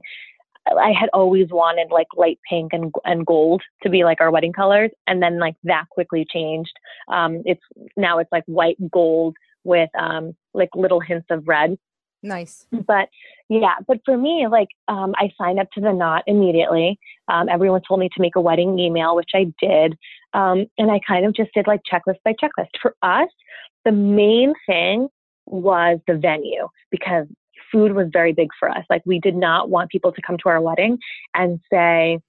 I 0.67 0.93
had 0.97 1.09
always 1.13 1.47
wanted 1.49 1.91
like 1.91 2.07
light 2.15 2.39
pink 2.49 2.71
and 2.73 2.93
and 3.03 3.25
gold 3.25 3.61
to 3.83 3.89
be 3.89 4.03
like 4.03 4.21
our 4.21 4.31
wedding 4.31 4.53
colors, 4.53 4.91
and 5.07 5.21
then 5.21 5.39
like 5.39 5.55
that 5.63 5.85
quickly 5.89 6.25
changed. 6.31 6.71
Um, 7.09 7.41
it's 7.45 7.61
now 7.97 8.19
it's 8.19 8.31
like 8.31 8.43
white 8.45 8.77
gold 8.89 9.35
with 9.63 9.89
um, 9.97 10.35
like 10.53 10.69
little 10.75 10.99
hints 10.99 11.27
of 11.29 11.47
red. 11.47 11.77
Nice. 12.23 12.65
But 12.71 13.09
yeah, 13.49 13.75
but 13.85 13.99
for 14.05 14.17
me, 14.17 14.47
like 14.49 14.69
um, 14.87 15.13
I 15.17 15.29
signed 15.37 15.59
up 15.59 15.69
to 15.73 15.81
the 15.81 15.91
knot 15.91 16.23
immediately. 16.25 16.97
Um, 17.27 17.49
everyone 17.49 17.81
told 17.85 17.99
me 17.99 18.09
to 18.15 18.21
make 18.21 18.37
a 18.37 18.41
wedding 18.41 18.79
email, 18.79 19.15
which 19.15 19.31
I 19.35 19.53
did, 19.61 19.97
um, 20.33 20.65
and 20.77 20.89
I 20.89 20.99
kind 21.05 21.25
of 21.25 21.35
just 21.35 21.51
did 21.53 21.67
like 21.67 21.81
checklist 21.91 22.17
by 22.23 22.33
checklist. 22.33 22.69
For 22.81 22.95
us, 23.03 23.29
the 23.83 23.91
main 23.91 24.53
thing 24.65 25.09
was 25.45 25.99
the 26.07 26.15
venue 26.15 26.69
because 26.89 27.27
food 27.71 27.93
was 27.93 28.07
very 28.11 28.31
big 28.31 28.49
for 28.57 28.69
us. 28.69 28.85
Like 28.89 29.01
we 29.05 29.19
did 29.19 29.35
not 29.35 29.69
want 29.69 29.91
people 29.91 30.13
to 30.13 30.21
come 30.21 30.37
to 30.43 30.49
our 30.49 30.61
wedding 30.61 30.97
and 31.33 31.59
say, 31.71 32.19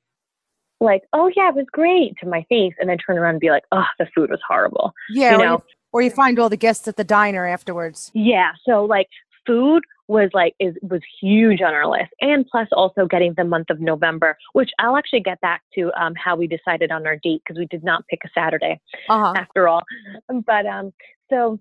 like, 0.80 1.02
oh 1.12 1.30
yeah, 1.36 1.50
it 1.50 1.54
was 1.54 1.66
great 1.72 2.14
to 2.20 2.26
my 2.26 2.44
face, 2.48 2.74
and 2.80 2.90
then 2.90 2.98
turn 2.98 3.16
around 3.16 3.34
and 3.34 3.40
be 3.40 3.50
like, 3.50 3.64
oh, 3.70 3.84
the 4.00 4.06
food 4.12 4.30
was 4.30 4.40
horrible. 4.46 4.92
Yeah, 5.10 5.32
you 5.32 5.38
know, 5.38 5.62
or 5.92 6.02
you 6.02 6.10
find 6.10 6.40
all 6.40 6.48
the 6.48 6.56
guests 6.56 6.88
at 6.88 6.96
the 6.96 7.04
diner 7.04 7.46
afterwards. 7.46 8.10
Yeah, 8.14 8.50
so 8.68 8.84
like 8.84 9.06
food 9.46 9.82
was 10.06 10.28
like 10.34 10.54
is 10.60 10.74
was 10.82 11.00
huge 11.20 11.60
on 11.62 11.72
our 11.72 11.86
list, 11.88 12.12
and 12.20 12.46
plus 12.46 12.68
also 12.72 13.06
getting 13.06 13.34
the 13.36 13.44
month 13.44 13.70
of 13.70 13.80
November, 13.80 14.36
which 14.52 14.70
I'll 14.78 14.96
actually 14.96 15.20
get 15.20 15.40
back 15.40 15.62
to 15.74 15.90
um, 16.00 16.14
how 16.14 16.36
we 16.36 16.46
decided 16.46 16.90
on 16.90 17.06
our 17.06 17.16
date 17.16 17.42
because 17.44 17.58
we 17.58 17.66
did 17.66 17.82
not 17.82 18.06
pick 18.08 18.20
a 18.24 18.28
Saturday 18.34 18.80
uh-huh. 19.08 19.34
after 19.36 19.68
all. 19.68 19.82
But 20.28 20.66
um, 20.66 20.92
so 21.30 21.58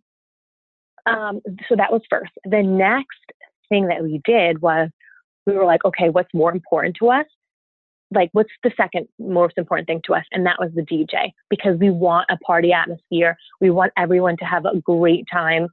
um, 1.05 1.41
so 1.69 1.75
that 1.75 1.91
was 1.91 2.01
first. 2.09 2.31
The 2.45 2.63
next 2.63 3.31
thing 3.69 3.87
that 3.87 4.03
we 4.03 4.21
did 4.25 4.61
was 4.61 4.89
we 5.45 5.53
were 5.53 5.65
like, 5.65 5.83
okay, 5.85 6.09
what's 6.09 6.33
more 6.33 6.51
important 6.51 6.95
to 6.99 7.09
us? 7.09 7.25
Like, 8.13 8.29
what's 8.33 8.51
the 8.63 8.71
second 8.77 9.07
most 9.19 9.57
important 9.57 9.87
thing 9.87 10.01
to 10.05 10.13
us? 10.13 10.23
And 10.31 10.45
that 10.45 10.57
was 10.59 10.71
the 10.75 10.83
DJ 10.83 11.31
because 11.49 11.79
we 11.79 11.89
want 11.89 12.27
a 12.29 12.37
party 12.37 12.71
atmosphere. 12.71 13.35
We 13.59 13.71
want 13.71 13.91
everyone 13.97 14.37
to 14.37 14.45
have 14.45 14.65
a 14.65 14.79
great 14.79 15.25
time. 15.31 15.67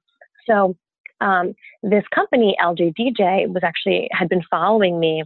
So, 0.48 0.76
um, 1.20 1.54
this 1.82 2.04
company, 2.14 2.56
LJ 2.60 2.94
DJ, 2.98 3.48
was 3.48 3.62
actually 3.62 4.08
had 4.12 4.28
been 4.28 4.42
following 4.50 4.98
me 4.98 5.24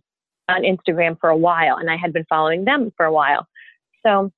on 0.49 0.63
Instagram 0.63 1.19
for 1.21 1.31
a 1.31 1.37
while, 1.37 1.77
and 1.77 1.91
I 1.91 1.97
had 1.97 2.13
been 2.13 2.27
following 2.29 2.65
them 2.65 2.93
for 2.97 3.07
a 3.07 3.13
while. 3.13 3.47
So, 4.05 4.31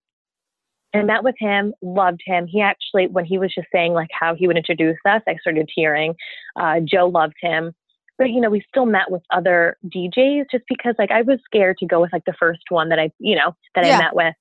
I 0.94 1.02
met 1.02 1.25
with 1.25 1.34
him, 1.38 1.75
loved 1.82 2.22
him. 2.25 2.46
He 2.46 2.62
actually, 2.62 3.08
when 3.08 3.26
he 3.26 3.38
was 3.38 3.52
just 3.54 3.68
saying 3.70 3.92
like 3.92 4.08
how 4.12 4.34
he 4.34 4.46
would 4.46 4.56
introduce 4.56 4.96
us, 5.06 5.20
I 5.28 5.36
started 5.40 5.68
tearing. 5.76 6.14
Uh, 6.58 6.80
Joe 6.80 7.08
loved 7.08 7.34
him 7.42 7.75
but 8.18 8.30
you 8.30 8.40
know 8.40 8.50
we 8.50 8.62
still 8.68 8.86
met 8.86 9.10
with 9.10 9.22
other 9.30 9.76
djs 9.86 10.44
just 10.50 10.64
because 10.68 10.94
like 10.98 11.10
i 11.10 11.22
was 11.22 11.38
scared 11.44 11.76
to 11.78 11.86
go 11.86 12.00
with 12.00 12.12
like 12.12 12.25
the 12.25 12.34
first 12.38 12.62
one 12.68 12.88
that 12.88 12.98
i 12.98 13.10
you 13.18 13.36
know 13.36 13.54
that 13.75 13.84
yeah. 13.84 13.96
i 13.96 13.98
met 13.98 14.14
with 14.14 14.34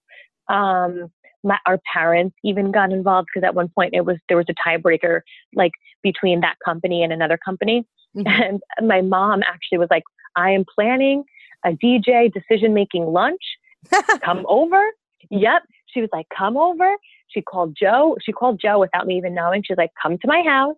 um 0.50 1.12
my, 1.46 1.58
our 1.66 1.80
parents 1.92 2.36
even 2.44 2.72
got 2.72 2.92
involved 2.92 3.28
because 3.34 3.46
at 3.46 3.56
one 3.56 3.70
point 3.70 3.94
it 3.94 4.06
was 4.06 4.18
there 4.28 4.38
was 4.38 4.48
a 4.50 4.54
tiebreaker 4.54 5.22
like 5.54 5.72
between 6.02 6.42
that 6.42 6.56
company 6.64 7.04
and 7.04 7.14
another 7.14 7.38
company. 7.38 7.86
Mm-hmm. 8.18 8.28
and 8.82 8.88
my 8.88 9.02
mom 9.02 9.44
actually 9.44 9.78
was 9.78 9.90
like 9.90 10.04
i 10.36 10.50
am 10.52 10.66
planning 10.74 11.24
a 11.66 11.72
dj 11.72 12.34
decision 12.34 12.74
making 12.74 13.06
lunch. 13.06 13.42
Come 14.24 14.46
over. 14.48 14.84
Yep. 15.30 15.64
She 15.88 16.02
was 16.02 16.10
like 16.12 16.28
come 16.36 16.58
over. 16.58 16.92
She 17.28 17.42
called 17.42 17.76
joe 17.80 18.18
she 18.22 18.32
called 18.32 18.60
joe 18.60 18.80
without 18.80 19.08
me 19.08 19.18
even 19.18 19.34
knowing. 19.34 19.64
She's 19.64 19.78
like 19.78 19.92
come 20.02 20.18
to 20.18 20.28
my 20.28 20.44
house. 20.44 20.76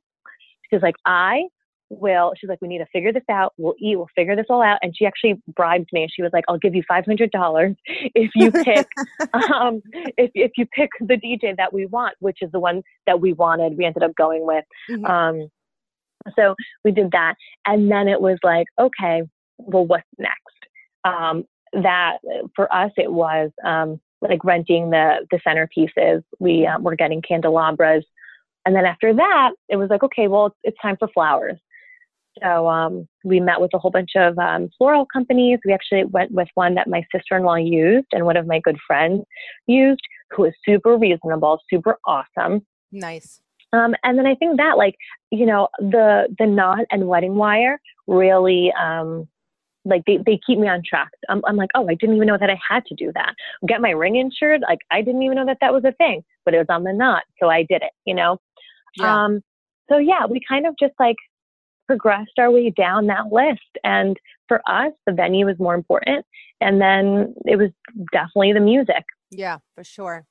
She's 0.69 0.81
like 0.81 0.95
i 1.05 1.43
will 1.89 2.33
she's 2.37 2.49
like 2.49 2.61
we 2.61 2.67
need 2.67 2.79
to 2.79 2.85
figure 2.87 3.13
this 3.13 3.23
out. 3.29 3.53
We'll 3.57 3.75
eat. 3.79 3.95
We'll 3.95 4.09
figure 4.15 4.35
this 4.35 4.45
all 4.49 4.61
out. 4.61 4.79
And 4.81 4.95
she 4.95 5.05
actually 5.05 5.41
bribed 5.55 5.89
me. 5.93 6.07
She 6.13 6.21
was 6.21 6.31
like 6.33 6.43
i'll 6.47 6.57
give 6.57 6.75
you 6.75 6.83
$500 6.89 7.75
if 8.15 8.31
you 8.35 8.51
pick 8.51 8.87
um, 9.33 9.81
if, 9.93 10.31
if 10.33 10.51
you 10.57 10.65
pick 10.65 10.89
the 10.99 11.15
dj 11.15 11.55
that 11.57 11.73
we 11.73 11.85
want 11.85 12.15
which 12.19 12.39
is 12.41 12.51
the 12.51 12.59
one 12.59 12.83
that 13.05 13.19
we 13.21 13.33
wanted 13.33 13.77
we 13.77 13.85
ended 13.85 14.03
up 14.03 14.15
going 14.15 14.45
with. 14.45 14.65
Mm-hmm. 14.89 15.05
um, 15.05 15.49
so 16.35 16.55
we 16.83 16.91
did 16.91 17.11
that. 17.11 17.35
And 17.65 17.89
then 17.91 18.07
it 18.07 18.21
was 18.21 18.37
like 18.43 18.67
okay 18.79 19.23
well 19.57 19.85
what's 19.85 20.07
next? 20.17 20.41
Um, 21.03 21.45
that 21.73 22.17
for 22.55 22.73
us 22.73 22.91
it 22.97 23.11
was 23.11 23.51
um, 23.65 23.99
like 24.21 24.43
renting 24.43 24.89
the 24.89 25.25
the 25.31 25.39
centerpieces. 25.47 26.23
We 26.39 26.65
um, 26.65 26.83
were 26.83 26.95
getting 26.95 27.21
candelabras. 27.21 28.05
And 28.65 28.75
then 28.75 28.83
after 28.83 29.13
that, 29.13 29.51
it 29.69 29.77
was 29.77 29.89
like, 29.89 30.03
okay, 30.03 30.27
well, 30.27 30.47
it's, 30.47 30.55
it's 30.63 30.77
time 30.81 30.97
for 30.99 31.07
flowers. 31.07 31.57
So 32.41 32.67
um, 32.67 33.07
we 33.23 33.39
met 33.39 33.61
with 33.61 33.71
a 33.73 33.79
whole 33.79 33.91
bunch 33.91 34.11
of 34.15 34.37
um, 34.37 34.69
floral 34.77 35.05
companies. 35.11 35.59
We 35.65 35.73
actually 35.73 36.05
went 36.05 36.31
with 36.31 36.47
one 36.55 36.75
that 36.75 36.87
my 36.87 37.03
sister-in-law 37.13 37.55
used 37.55 38.07
and 38.11 38.25
one 38.25 38.37
of 38.37 38.47
my 38.47 38.59
good 38.59 38.77
friends 38.85 39.23
used, 39.65 40.01
who 40.31 40.43
was 40.43 40.53
super 40.65 40.97
reasonable, 40.97 41.59
super 41.69 41.97
awesome. 42.05 42.65
Nice. 42.91 43.41
Um, 43.73 43.95
and 44.03 44.17
then 44.17 44.25
I 44.25 44.35
think 44.35 44.57
that 44.57 44.77
like 44.77 44.95
you 45.29 45.45
know 45.45 45.67
the 45.79 46.33
the 46.39 46.45
knot 46.45 46.85
and 46.89 47.07
wedding 47.07 47.35
wire 47.35 47.79
really 48.07 48.71
um, 48.79 49.27
like 49.83 50.03
they, 50.05 50.17
they 50.25 50.39
keep 50.45 50.59
me 50.59 50.67
on 50.67 50.81
track. 50.87 51.09
I'm, 51.29 51.41
I'm 51.45 51.55
like, 51.55 51.69
oh, 51.75 51.87
I 51.89 51.95
didn't 51.95 52.15
even 52.15 52.27
know 52.27 52.37
that 52.37 52.49
I 52.49 52.57
had 52.67 52.85
to 52.85 52.95
do 52.95 53.11
that. 53.13 53.33
Get 53.67 53.81
my 53.81 53.91
ring 53.91 54.15
insured. 54.15 54.61
Like 54.61 54.79
I 54.91 55.01
didn't 55.01 55.21
even 55.23 55.35
know 55.35 55.45
that 55.45 55.57
that 55.61 55.73
was 55.73 55.83
a 55.85 55.91
thing, 55.93 56.23
but 56.45 56.53
it 56.53 56.59
was 56.59 56.67
on 56.69 56.83
the 56.83 56.93
knot, 56.93 57.23
so 57.41 57.49
I 57.49 57.63
did 57.63 57.81
it. 57.81 57.91
You 58.05 58.15
know. 58.15 58.37
Yeah. 58.95 59.25
Um, 59.25 59.41
so 59.89 59.97
yeah, 59.97 60.25
we 60.25 60.41
kind 60.47 60.65
of 60.65 60.75
just 60.79 60.93
like 60.99 61.15
progressed 61.87 62.37
our 62.37 62.51
way 62.51 62.69
down 62.69 63.07
that 63.07 63.31
list. 63.31 63.77
And 63.83 64.17
for 64.47 64.61
us, 64.69 64.93
the 65.05 65.13
venue 65.13 65.45
was 65.45 65.57
more 65.59 65.75
important. 65.75 66.25
And 66.61 66.81
then 66.81 67.33
it 67.45 67.55
was 67.57 67.69
definitely 68.11 68.53
the 68.53 68.59
music. 68.59 69.05
Yeah, 69.31 69.57
for 69.75 69.83
sure. 69.83 70.25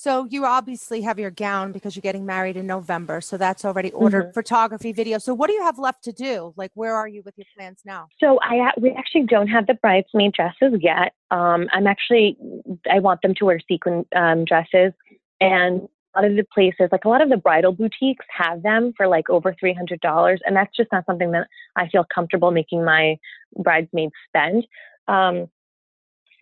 So 0.00 0.24
you 0.30 0.46
obviously 0.46 1.02
have 1.02 1.18
your 1.18 1.30
gown 1.30 1.72
because 1.72 1.94
you're 1.94 2.00
getting 2.00 2.24
married 2.24 2.56
in 2.56 2.66
November. 2.66 3.20
So 3.20 3.36
that's 3.36 3.66
already 3.66 3.90
ordered 3.90 4.28
mm-hmm. 4.28 4.32
photography, 4.32 4.92
video. 4.92 5.18
So 5.18 5.34
what 5.34 5.48
do 5.48 5.52
you 5.52 5.62
have 5.62 5.78
left 5.78 6.04
to 6.04 6.12
do? 6.12 6.54
Like, 6.56 6.70
where 6.72 6.94
are 6.94 7.06
you 7.06 7.20
with 7.22 7.36
your 7.36 7.44
plans 7.54 7.82
now? 7.84 8.08
So 8.18 8.38
I 8.40 8.70
we 8.78 8.92
actually 8.92 9.24
don't 9.24 9.48
have 9.48 9.66
the 9.66 9.74
bridesmaid 9.74 10.32
dresses 10.32 10.80
yet. 10.80 11.12
Um, 11.30 11.68
I'm 11.72 11.86
actually 11.86 12.38
I 12.90 12.98
want 13.00 13.20
them 13.20 13.34
to 13.34 13.44
wear 13.44 13.60
sequin 13.68 14.06
um, 14.16 14.46
dresses, 14.46 14.94
and 15.38 15.86
lot 16.18 16.30
of 16.30 16.36
the 16.36 16.44
places, 16.52 16.88
like 16.90 17.04
a 17.04 17.08
lot 17.08 17.22
of 17.22 17.28
the 17.28 17.36
bridal 17.36 17.72
boutiques 17.72 18.26
have 18.36 18.62
them 18.62 18.92
for 18.96 19.06
like 19.06 19.30
over 19.30 19.54
$300. 19.62 20.38
And 20.44 20.56
that's 20.56 20.76
just 20.76 20.90
not 20.92 21.06
something 21.06 21.30
that 21.32 21.46
I 21.76 21.88
feel 21.88 22.04
comfortable 22.12 22.50
making 22.50 22.84
my 22.84 23.16
bridesmaids 23.56 24.12
spend. 24.28 24.66
Um, 25.08 25.48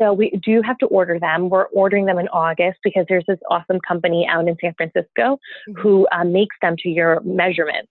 so 0.00 0.12
we 0.12 0.30
do 0.42 0.62
have 0.62 0.78
to 0.78 0.86
order 0.86 1.18
them. 1.18 1.48
We're 1.48 1.66
ordering 1.66 2.06
them 2.06 2.18
in 2.18 2.28
August 2.28 2.78
because 2.84 3.04
there's 3.08 3.24
this 3.26 3.38
awesome 3.50 3.80
company 3.86 4.26
out 4.30 4.46
in 4.46 4.56
San 4.60 4.74
Francisco 4.74 5.38
mm-hmm. 5.68 5.80
who 5.80 6.06
uh, 6.12 6.24
makes 6.24 6.56
them 6.62 6.76
to 6.78 6.88
your 6.88 7.20
measurement 7.24 7.88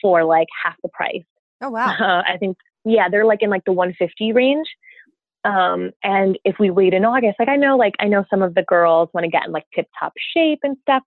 for 0.00 0.24
like 0.24 0.48
half 0.64 0.76
the 0.82 0.88
price. 0.88 1.24
Oh, 1.60 1.70
wow. 1.70 1.94
Uh, 1.98 2.22
I 2.28 2.36
think, 2.38 2.56
yeah, 2.84 3.08
they're 3.08 3.26
like 3.26 3.42
in 3.42 3.50
like 3.50 3.64
the 3.64 3.72
150 3.72 4.32
range. 4.32 4.66
Um, 5.44 5.90
and 6.04 6.38
if 6.44 6.56
we 6.58 6.70
wait 6.70 6.94
in 6.94 7.04
August, 7.04 7.36
like 7.38 7.48
I 7.48 7.56
know, 7.56 7.76
like 7.76 7.94
I 7.98 8.06
know 8.06 8.24
some 8.30 8.42
of 8.42 8.54
the 8.54 8.62
girls 8.62 9.08
want 9.12 9.24
to 9.24 9.30
get 9.30 9.46
in 9.46 9.52
like 9.52 9.66
tip 9.74 9.88
top 9.98 10.12
shape 10.34 10.60
and 10.62 10.76
stuff. 10.82 11.02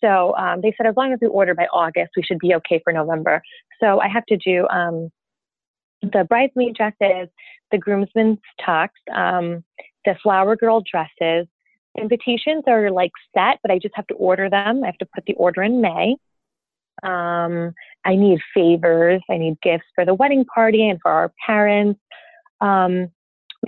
So 0.00 0.36
um, 0.36 0.60
they 0.60 0.74
said 0.76 0.86
as 0.86 0.96
long 0.96 1.12
as 1.12 1.18
we 1.20 1.28
order 1.28 1.54
by 1.54 1.66
August, 1.72 2.12
we 2.16 2.22
should 2.22 2.38
be 2.38 2.54
okay 2.56 2.80
for 2.84 2.92
November. 2.92 3.42
So 3.80 4.00
I 4.00 4.08
have 4.08 4.26
to 4.26 4.36
do 4.36 4.68
um, 4.68 5.10
the 6.02 6.24
bridesmaid 6.28 6.76
dresses, 6.76 7.28
the 7.70 7.78
groomsmen's 7.78 8.38
tux, 8.60 8.88
um, 9.12 9.64
the 10.04 10.16
flower 10.22 10.56
girl 10.56 10.82
dresses. 10.88 11.46
Invitations 11.98 12.64
are 12.66 12.90
like 12.90 13.10
set, 13.34 13.58
but 13.62 13.70
I 13.70 13.78
just 13.78 13.96
have 13.96 14.06
to 14.08 14.14
order 14.14 14.48
them. 14.48 14.84
I 14.84 14.86
have 14.86 14.98
to 14.98 15.08
put 15.14 15.24
the 15.26 15.34
order 15.34 15.62
in 15.62 15.80
May. 15.80 16.16
Um, 17.02 17.74
I 18.04 18.16
need 18.16 18.40
favors. 18.54 19.22
I 19.30 19.36
need 19.38 19.60
gifts 19.62 19.86
for 19.94 20.04
the 20.04 20.14
wedding 20.14 20.44
party 20.44 20.88
and 20.88 20.98
for 21.00 21.10
our 21.10 21.32
parents. 21.44 22.00
Um, 22.60 23.10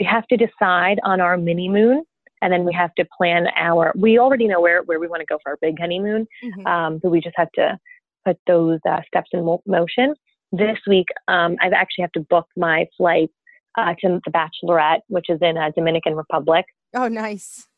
we 0.01 0.07
have 0.07 0.27
to 0.29 0.37
decide 0.37 0.99
on 1.05 1.21
our 1.21 1.37
mini 1.37 1.69
moon 1.69 2.03
and 2.43 2.51
then 2.53 2.65
we 2.65 2.73
have 2.73 2.95
to 2.95 3.05
plan 3.17 3.47
our 3.55 3.93
we 3.97 4.19
already 4.19 4.49
know 4.49 4.61
where, 4.61 4.83
where 4.83 4.99
we 4.99 5.07
want 5.07 5.21
to 5.21 5.27
go 5.27 5.39
for 5.43 5.51
our 5.51 5.59
big 5.61 5.79
honeymoon. 5.79 6.27
Mm-hmm. 6.43 6.67
um, 6.67 6.99
but 7.03 7.11
we 7.11 7.21
just 7.21 7.37
have 7.37 7.53
to 7.53 7.79
put 8.25 8.39
those 8.47 8.81
uh, 8.89 9.01
steps 9.07 9.29
in 9.33 9.45
mo- 9.45 9.63
motion. 9.67 10.15
This 10.53 10.79
week 10.89 11.07
um, 11.29 11.57
i 11.61 11.67
actually 11.67 12.03
have 12.03 12.13
to 12.13 12.21
book 12.21 12.47
my 12.57 12.87
flight 12.97 13.31
uh, 13.79 13.95
to 14.01 14.21
the 14.25 14.33
bachelorette 14.33 15.01
which 15.09 15.27
is 15.29 15.39
in 15.43 15.57
uh, 15.59 15.71
dominican 15.77 16.17
republic. 16.17 16.65
Oh 16.95 17.09
nice. 17.09 17.69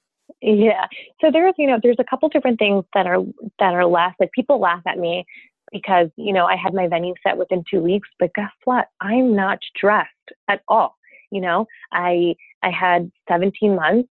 Yeah. 0.41 0.87
So 1.21 1.31
there's 1.33 1.55
you 1.59 1.67
know 1.67 1.79
there's 1.83 1.99
a 1.99 2.05
couple 2.09 2.29
different 2.29 2.59
things 2.59 2.85
that 2.95 3.07
are 3.07 3.19
that 3.59 3.75
are 3.75 3.87
left. 3.87 4.21
Like 4.21 4.31
people 4.33 4.61
laugh 4.61 4.83
at 4.87 4.97
me 4.97 5.27
because 5.73 6.09
you 6.17 6.33
know 6.33 6.47
i 6.47 6.55
had 6.55 6.73
my 6.73 6.87
venue 6.87 7.15
set 7.27 7.37
within 7.37 7.65
two 7.69 7.81
weeks 7.81 8.09
but 8.21 8.31
guess 8.35 8.53
what? 8.65 8.87
I'm 9.01 9.35
not 9.35 9.59
dressed 9.81 10.09
at 10.49 10.63
all 10.69 10.97
you 11.33 11.41
know 11.41 11.67
i 11.91 12.35
i 12.63 12.71
had 12.71 13.11
17 13.29 13.75
months 13.75 14.09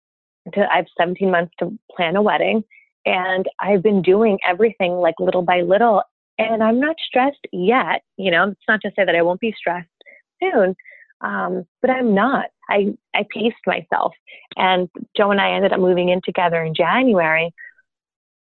to, 0.55 0.67
I 0.73 0.77
have 0.77 0.87
17 0.97 1.31
months 1.31 1.53
to 1.59 1.77
plan 1.95 2.17
a 2.17 2.23
wedding 2.23 2.65
and 3.07 3.47
I've 3.61 3.83
been 3.83 4.03
doing 4.03 4.39
everything 4.47 4.93
like 4.93 5.15
little 5.19 5.43
by 5.43 5.63
little 5.63 6.03
and 6.39 6.63
I'm 6.63 6.79
not 6.79 6.97
stressed 7.05 7.47
yet. 7.53 8.03
You 8.17 8.31
know, 8.31 8.49
it's 8.49 8.61
not 8.69 8.81
to 8.83 8.91
say 8.95 9.05
that 9.05 9.17
I 9.17 9.23
won't 9.23 9.41
be 9.41 9.55
stressed 9.57 9.89
soon, 10.41 10.77
um, 11.21 11.67
but 11.81 11.91
I'm 11.91 12.15
not. 12.15 12.47
I, 12.71 12.95
I 13.15 13.25
paced 13.31 13.57
myself 13.67 14.13
and 14.57 14.89
Joe 15.17 15.31
and 15.31 15.41
I 15.41 15.53
ended 15.53 15.73
up 15.73 15.81
moving 15.81 16.11
in 16.11 16.21
together 16.25 16.63
in 16.63 16.75
January 16.75 17.53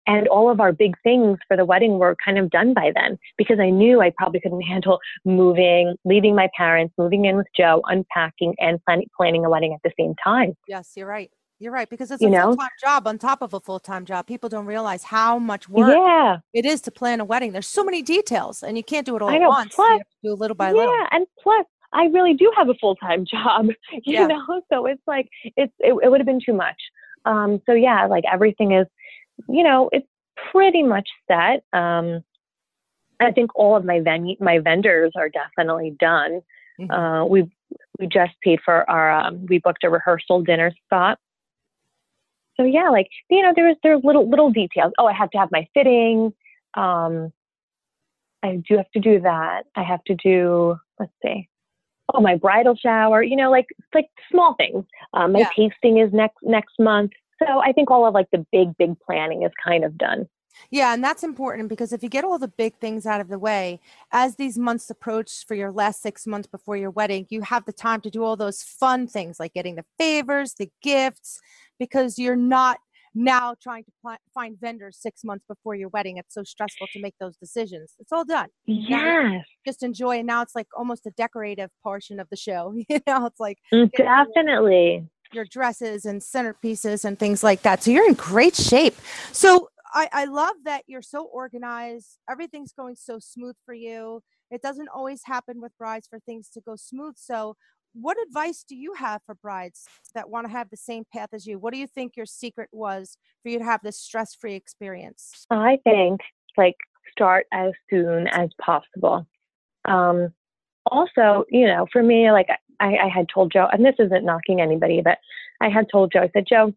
and 0.07 0.27
all 0.27 0.49
of 0.49 0.59
our 0.59 0.71
big 0.71 0.95
things 1.03 1.37
for 1.47 1.57
the 1.57 1.65
wedding 1.65 1.97
were 1.99 2.15
kind 2.23 2.37
of 2.37 2.49
done 2.49 2.73
by 2.73 2.91
then 2.93 3.17
because 3.37 3.59
I 3.59 3.69
knew 3.69 4.01
I 4.01 4.11
probably 4.17 4.39
couldn't 4.39 4.61
handle 4.61 4.99
moving, 5.23 5.95
leaving 6.05 6.35
my 6.35 6.49
parents, 6.55 6.93
moving 6.97 7.25
in 7.25 7.37
with 7.37 7.47
Joe, 7.57 7.81
unpacking, 7.85 8.55
and 8.59 8.79
plan- 8.85 9.03
planning 9.17 9.45
a 9.45 9.49
wedding 9.49 9.73
at 9.73 9.79
the 9.83 9.91
same 9.99 10.15
time. 10.23 10.53
Yes, 10.67 10.93
you're 10.95 11.07
right. 11.07 11.31
You're 11.57 11.71
right 11.71 11.89
because 11.89 12.11
it's 12.11 12.21
a 12.21 12.29
full 12.29 12.57
time 12.57 12.69
job 12.81 13.07
on 13.07 13.17
top 13.17 13.41
of 13.41 13.53
a 13.53 13.61
full 13.61 13.79
time 13.79 14.05
job. 14.05 14.27
People 14.27 14.49
don't 14.49 14.65
realize 14.65 15.03
how 15.03 15.39
much 15.39 15.69
work 15.69 15.95
yeah. 15.95 16.37
it 16.53 16.65
is 16.65 16.81
to 16.81 16.91
plan 16.91 17.21
a 17.21 17.25
wedding. 17.25 17.53
There's 17.53 17.67
so 17.67 17.83
many 17.83 18.01
details, 18.01 18.61
and 18.61 18.75
you 18.75 18.83
can't 18.83 19.05
do 19.05 19.15
it 19.15 19.21
all 19.21 19.29
I 19.29 19.37
know. 19.37 19.45
at 19.45 19.49
once. 19.49 19.75
Plus, 19.75 19.87
you 19.87 19.93
have 19.93 20.01
to 20.01 20.17
do 20.23 20.33
little 20.33 20.55
by 20.55 20.67
yeah, 20.67 20.75
little. 20.75 20.93
Yeah, 20.93 21.07
and 21.11 21.25
plus, 21.41 21.65
I 21.93 22.05
really 22.07 22.33
do 22.33 22.51
have 22.57 22.67
a 22.67 22.73
full 22.73 22.97
time 22.97 23.25
job. 23.31 23.67
You 23.91 24.01
yeah. 24.03 24.27
know, 24.27 24.61
so 24.71 24.85
it's 24.85 25.01
like 25.07 25.29
it's 25.43 25.73
it, 25.79 25.95
it 26.03 26.11
would 26.11 26.19
have 26.19 26.27
been 26.27 26.41
too 26.45 26.53
much. 26.53 26.75
Um, 27.25 27.61
so 27.65 27.73
yeah, 27.73 28.05
like 28.05 28.23
everything 28.31 28.73
is, 28.73 28.85
you 29.47 29.63
know, 29.63 29.89
it's 29.91 30.07
pretty 30.51 30.83
much 30.83 31.09
set. 31.27 31.63
Um, 31.73 32.23
I 33.19 33.31
think 33.31 33.51
all 33.55 33.75
of 33.75 33.85
my 33.85 34.01
venue 34.01 34.35
my 34.39 34.59
vendors 34.59 35.13
are 35.15 35.29
definitely 35.29 35.95
done. 35.99 36.41
Mm-hmm. 36.79 36.91
Uh, 36.91 37.25
we 37.25 37.49
we 37.99 38.07
just 38.07 38.33
paid 38.41 38.59
for 38.63 38.89
our 38.89 39.11
um, 39.11 39.45
we 39.47 39.59
booked 39.59 39.83
a 39.83 39.89
rehearsal 39.89 40.41
dinner 40.41 40.71
spot 40.85 41.19
so 42.57 42.63
yeah, 42.63 42.89
like 42.89 43.09
you 43.29 43.41
know, 43.41 43.53
there's 43.55 43.75
there's 43.83 44.01
little 44.03 44.29
little 44.29 44.51
details. 44.51 44.93
Oh, 44.97 45.05
I 45.05 45.13
have 45.13 45.29
to 45.31 45.37
have 45.37 45.49
my 45.51 45.67
fitting. 45.73 46.33
Um, 46.75 47.31
I 48.43 48.61
do 48.67 48.77
have 48.77 48.89
to 48.91 48.99
do 48.99 49.19
that. 49.21 49.63
I 49.75 49.83
have 49.83 50.03
to 50.05 50.15
do. 50.15 50.77
Let's 50.99 51.11
see. 51.23 51.49
Oh, 52.13 52.21
my 52.21 52.35
bridal 52.35 52.75
shower. 52.75 53.23
You 53.23 53.35
know, 53.35 53.51
like 53.51 53.67
like 53.93 54.09
small 54.31 54.55
things. 54.55 54.85
Um, 55.13 55.33
my 55.33 55.39
yeah. 55.39 55.49
tasting 55.55 55.97
is 55.97 56.13
next 56.13 56.37
next 56.43 56.79
month. 56.79 57.11
So 57.43 57.59
I 57.59 57.71
think 57.71 57.91
all 57.91 58.07
of 58.07 58.13
like 58.13 58.27
the 58.31 58.45
big 58.51 58.77
big 58.77 58.99
planning 58.99 59.43
is 59.43 59.51
kind 59.63 59.83
of 59.83 59.97
done. 59.97 60.27
Yeah, 60.71 60.93
and 60.93 61.03
that's 61.03 61.23
important 61.23 61.69
because 61.69 61.91
if 61.91 62.01
you 62.01 62.09
get 62.09 62.23
all 62.23 62.39
the 62.39 62.47
big 62.47 62.77
things 62.79 63.05
out 63.05 63.21
of 63.21 63.27
the 63.27 63.39
way, 63.39 63.79
as 64.11 64.35
these 64.35 64.57
months 64.57 64.89
approach 64.89 65.45
for 65.45 65.53
your 65.53 65.71
last 65.71 66.01
six 66.01 66.25
months 66.25 66.47
before 66.47 66.77
your 66.77 66.91
wedding, 66.91 67.27
you 67.29 67.41
have 67.41 67.65
the 67.65 67.73
time 67.73 68.01
to 68.01 68.09
do 68.09 68.23
all 68.23 68.35
those 68.35 68.63
fun 68.63 69.07
things 69.07 69.39
like 69.39 69.53
getting 69.53 69.75
the 69.75 69.85
favors, 69.97 70.53
the 70.53 70.69
gifts, 70.81 71.39
because 71.77 72.17
you're 72.17 72.35
not 72.35 72.79
now 73.15 73.55
trying 73.61 73.83
to 73.85 73.91
pl- 74.01 74.17
find 74.33 74.59
vendors 74.59 74.97
six 74.99 75.23
months 75.23 75.45
before 75.47 75.73
your 75.75 75.89
wedding. 75.89 76.17
It's 76.17 76.33
so 76.33 76.43
stressful 76.43 76.87
to 76.93 77.01
make 77.01 77.15
those 77.19 77.37
decisions. 77.37 77.93
It's 77.99 78.11
all 78.11 78.25
done. 78.25 78.49
Yes. 78.65 79.45
Just 79.65 79.83
enjoy. 79.83 80.17
And 80.17 80.27
now 80.27 80.41
it's 80.41 80.55
like 80.55 80.67
almost 80.77 81.05
a 81.05 81.11
decorative 81.11 81.69
portion 81.81 82.19
of 82.19 82.29
the 82.29 82.35
show. 82.35 82.73
you 82.89 82.99
know, 83.07 83.25
it's 83.25 83.39
like 83.39 83.57
mm, 83.73 83.89
definitely 83.97 85.07
your 85.31 85.45
dresses 85.45 86.05
and 86.05 86.21
centerpieces 86.21 87.05
and 87.05 87.17
things 87.19 87.43
like 87.43 87.61
that. 87.63 87.83
So 87.83 87.91
you're 87.91 88.07
in 88.07 88.13
great 88.13 88.55
shape. 88.55 88.95
So 89.31 89.69
I, 89.93 90.09
I 90.11 90.25
love 90.25 90.55
that 90.65 90.83
you're 90.87 91.01
so 91.01 91.23
organized. 91.25 92.17
Everything's 92.29 92.73
going 92.73 92.95
so 92.95 93.19
smooth 93.19 93.55
for 93.65 93.73
you. 93.73 94.21
It 94.51 94.61
doesn't 94.61 94.89
always 94.89 95.21
happen 95.25 95.61
with 95.61 95.71
brides 95.77 96.07
for 96.07 96.19
things 96.19 96.49
to 96.49 96.61
go 96.61 96.75
smooth. 96.75 97.15
So 97.17 97.55
what 97.93 98.17
advice 98.27 98.65
do 98.67 98.75
you 98.75 98.93
have 98.93 99.21
for 99.25 99.35
brides 99.35 99.85
that 100.13 100.29
want 100.29 100.47
to 100.47 100.51
have 100.51 100.69
the 100.69 100.77
same 100.77 101.03
path 101.13 101.29
as 101.33 101.47
you? 101.47 101.57
What 101.57 101.73
do 101.73 101.79
you 101.79 101.87
think 101.87 102.17
your 102.17 102.25
secret 102.25 102.69
was 102.73 103.17
for 103.41 103.49
you 103.49 103.57
to 103.59 103.63
have 103.63 103.81
this 103.83 103.99
stress 103.99 104.35
free 104.35 104.55
experience? 104.55 105.45
I 105.49 105.79
think 105.83 106.19
like 106.57 106.75
start 107.11 107.45
as 107.53 107.71
soon 107.89 108.27
as 108.27 108.49
possible. 108.61 109.25
Um, 109.85 110.33
also, 110.91 111.45
you 111.49 111.67
know, 111.67 111.87
for 111.91 112.03
me, 112.03 112.31
like 112.31 112.47
I, 112.79 112.97
I 112.97 113.07
had 113.07 113.27
told 113.33 113.51
Joe, 113.51 113.67
and 113.71 113.85
this 113.85 113.95
isn't 113.99 114.25
knocking 114.25 114.61
anybody, 114.61 115.01
but 115.03 115.19
I 115.61 115.69
had 115.69 115.87
told 115.91 116.11
Joe, 116.11 116.21
I 116.21 116.29
said, 116.33 116.45
Joe, 116.47 116.73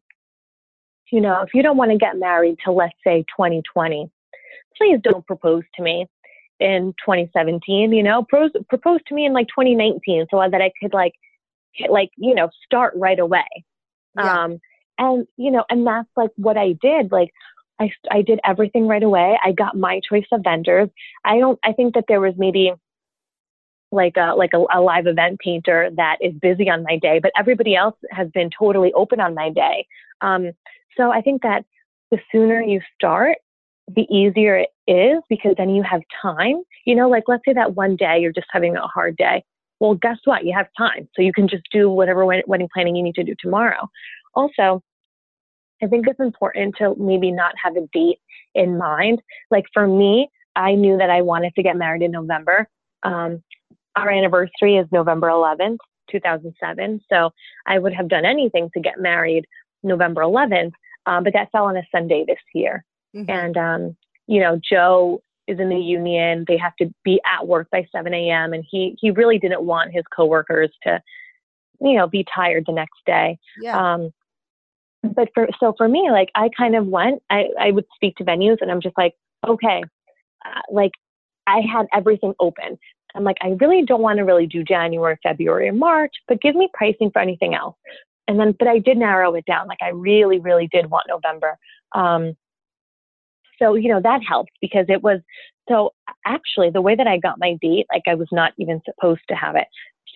you 1.10 1.20
know, 1.20 1.42
if 1.42 1.54
you 1.54 1.62
don't 1.62 1.76
want 1.76 1.90
to 1.90 1.98
get 1.98 2.18
married 2.18 2.58
till 2.62 2.76
let's 2.76 2.94
say 3.04 3.24
2020, 3.36 4.10
please 4.76 5.00
don't 5.02 5.26
propose 5.26 5.64
to 5.76 5.82
me 5.82 6.06
in 6.60 6.94
2017, 7.04 7.92
you 7.92 8.02
know, 8.02 8.24
propose, 8.24 8.50
propose 8.68 9.00
to 9.06 9.14
me 9.14 9.26
in 9.26 9.32
like 9.32 9.48
2019 9.48 10.26
so 10.30 10.38
that 10.38 10.60
I 10.60 10.72
could 10.80 10.92
like, 10.92 11.14
hit, 11.72 11.90
like, 11.90 12.10
you 12.16 12.34
know, 12.34 12.50
start 12.64 12.94
right 12.96 13.18
away. 13.18 13.46
Yeah. 14.16 14.44
Um, 14.44 14.58
and, 14.98 15.26
you 15.36 15.50
know, 15.50 15.64
and 15.70 15.86
that's 15.86 16.08
like 16.16 16.30
what 16.36 16.56
I 16.56 16.74
did. 16.82 17.12
Like, 17.12 17.30
I, 17.80 17.92
I 18.10 18.22
did 18.22 18.40
everything 18.44 18.88
right 18.88 19.02
away. 19.02 19.38
I 19.42 19.52
got 19.52 19.76
my 19.76 20.00
choice 20.08 20.26
of 20.32 20.42
vendors. 20.42 20.88
I 21.24 21.38
don't, 21.38 21.58
I 21.64 21.72
think 21.72 21.94
that 21.94 22.06
there 22.08 22.20
was 22.20 22.34
maybe 22.36 22.72
like 23.90 24.16
a, 24.16 24.34
like 24.34 24.52
a, 24.52 24.64
a 24.74 24.80
live 24.80 25.06
event 25.06 25.40
painter 25.40 25.90
that 25.96 26.16
is 26.20 26.34
busy 26.34 26.68
on 26.68 26.82
my 26.82 26.98
day, 26.98 27.18
but 27.20 27.32
everybody 27.38 27.74
else 27.74 27.96
has 28.10 28.28
been 28.30 28.50
totally 28.56 28.92
open 28.92 29.20
on 29.20 29.34
my 29.34 29.50
day. 29.50 29.86
Um, 30.20 30.52
so 30.96 31.10
I 31.10 31.20
think 31.20 31.42
that 31.42 31.64
the 32.10 32.18
sooner 32.30 32.60
you 32.60 32.80
start, 32.94 33.38
the 33.94 34.06
easier 34.14 34.56
it 34.56 34.68
is 34.86 35.22
because 35.28 35.54
then 35.56 35.70
you 35.70 35.82
have 35.82 36.02
time. 36.20 36.62
You 36.84 36.94
know, 36.94 37.08
like 37.08 37.24
let's 37.26 37.44
say 37.46 37.54
that 37.54 37.74
one 37.74 37.96
day 37.96 38.18
you're 38.20 38.32
just 38.32 38.48
having 38.50 38.76
a 38.76 38.86
hard 38.86 39.16
day. 39.16 39.44
Well, 39.80 39.94
guess 39.94 40.18
what? 40.24 40.44
You 40.44 40.52
have 40.54 40.66
time. 40.76 41.08
So 41.14 41.22
you 41.22 41.32
can 41.32 41.48
just 41.48 41.64
do 41.72 41.88
whatever 41.88 42.26
wedding 42.26 42.68
planning 42.74 42.96
you 42.96 43.02
need 43.02 43.14
to 43.14 43.24
do 43.24 43.34
tomorrow. 43.40 43.88
Also, 44.34 44.82
I 45.82 45.86
think 45.86 46.06
it's 46.08 46.20
important 46.20 46.74
to 46.78 46.94
maybe 46.98 47.30
not 47.30 47.54
have 47.62 47.76
a 47.76 47.86
date 47.92 48.18
in 48.54 48.76
mind. 48.76 49.22
Like 49.50 49.66
for 49.72 49.86
me, 49.86 50.28
I 50.56 50.74
knew 50.74 50.98
that 50.98 51.10
I 51.10 51.22
wanted 51.22 51.54
to 51.54 51.62
get 51.62 51.76
married 51.76 52.02
in 52.02 52.10
November. 52.10 52.68
Um, 53.04 53.42
our 53.96 54.10
anniversary 54.10 54.76
is 54.76 54.86
November 54.92 55.28
11th, 55.28 55.78
2007. 56.10 57.00
So 57.10 57.30
I 57.66 57.78
would 57.78 57.94
have 57.94 58.08
done 58.08 58.24
anything 58.24 58.70
to 58.74 58.80
get 58.80 59.00
married 59.00 59.44
November 59.82 60.22
11th, 60.22 60.72
um, 61.06 61.24
but 61.24 61.32
that 61.32 61.50
fell 61.52 61.64
on 61.64 61.76
a 61.76 61.82
Sunday 61.92 62.24
this 62.26 62.38
year. 62.54 62.84
Mm-hmm. 63.14 63.30
And, 63.30 63.56
um, 63.56 63.96
you 64.26 64.40
know, 64.40 64.60
Joe 64.70 65.22
is 65.46 65.58
in 65.58 65.68
the 65.68 65.76
union. 65.76 66.44
They 66.46 66.58
have 66.58 66.76
to 66.76 66.92
be 67.04 67.20
at 67.24 67.46
work 67.46 67.68
by 67.70 67.86
7 67.90 68.12
a.m. 68.12 68.52
And 68.52 68.64
he, 68.68 68.96
he 69.00 69.10
really 69.10 69.38
didn't 69.38 69.62
want 69.62 69.92
his 69.92 70.04
coworkers 70.14 70.70
to, 70.82 71.00
you 71.80 71.94
know, 71.94 72.06
be 72.06 72.24
tired 72.34 72.64
the 72.66 72.72
next 72.72 72.98
day. 73.06 73.38
Yeah. 73.60 73.94
Um, 73.94 74.10
but 75.02 75.28
for, 75.34 75.48
so 75.58 75.74
for 75.78 75.88
me, 75.88 76.08
like 76.10 76.28
I 76.34 76.50
kind 76.56 76.76
of 76.76 76.86
went, 76.86 77.22
I, 77.30 77.46
I 77.58 77.70
would 77.70 77.86
speak 77.94 78.16
to 78.16 78.24
venues 78.24 78.58
and 78.60 78.70
I'm 78.70 78.80
just 78.80 78.98
like, 78.98 79.14
okay, 79.46 79.82
uh, 80.44 80.60
like 80.70 80.92
I 81.46 81.60
had 81.60 81.86
everything 81.94 82.34
open. 82.40 82.78
I'm 83.14 83.24
like, 83.24 83.38
I 83.40 83.56
really 83.60 83.84
don't 83.84 84.02
want 84.02 84.18
to 84.18 84.24
really 84.24 84.46
do 84.46 84.62
January, 84.62 85.18
February, 85.22 85.68
or 85.68 85.72
March, 85.72 86.12
but 86.26 86.40
give 86.40 86.54
me 86.54 86.68
pricing 86.74 87.10
for 87.10 87.20
anything 87.20 87.54
else. 87.54 87.76
And 88.26 88.38
then, 88.38 88.54
but 88.58 88.68
I 88.68 88.78
did 88.78 88.98
narrow 88.98 89.34
it 89.34 89.46
down. 89.46 89.66
Like 89.66 89.78
I 89.80 89.88
really, 89.88 90.38
really 90.38 90.68
did 90.70 90.90
want 90.90 91.06
November. 91.08 91.56
Um, 91.92 92.36
so, 93.58 93.74
you 93.74 93.88
know, 93.88 94.00
that 94.02 94.20
helped 94.26 94.52
because 94.60 94.86
it 94.88 95.02
was, 95.02 95.20
so 95.68 95.92
actually 96.26 96.70
the 96.70 96.82
way 96.82 96.94
that 96.94 97.06
I 97.06 97.18
got 97.18 97.38
my 97.38 97.56
date, 97.60 97.86
like 97.92 98.02
I 98.06 98.14
was 98.14 98.28
not 98.30 98.52
even 98.58 98.80
supposed 98.84 99.22
to 99.28 99.34
have 99.34 99.56
it. 99.56 99.66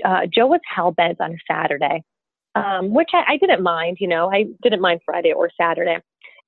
Uh, 0.05 0.27
Joe 0.33 0.47
was 0.47 0.61
hell 0.67 0.93
bent 0.93 1.21
on 1.21 1.39
Saturday, 1.51 2.03
um, 2.55 2.93
which 2.93 3.11
I, 3.13 3.33
I 3.33 3.37
didn't 3.39 3.63
mind, 3.63 3.99
you 4.01 4.09
know, 4.09 4.31
I 4.31 4.47
didn't 4.63 4.81
mind 4.81 5.01
Friday 5.05 5.33
or 5.33 5.51
Saturday. 5.61 5.99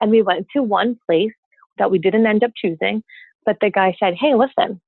And 0.01 0.11
we 0.11 0.23
went 0.23 0.47
to 0.53 0.63
one 0.63 0.99
place 1.07 1.33
that 1.79 1.91
we 1.91 1.99
didn't 1.99 2.27
end 2.27 2.45
up 2.45 2.53
choosing, 2.57 3.03
but 3.45 3.57
the 3.61 3.71
guy 3.71 3.97
said, 3.99 4.15
Hey, 4.19 4.35
listen, 4.35 4.81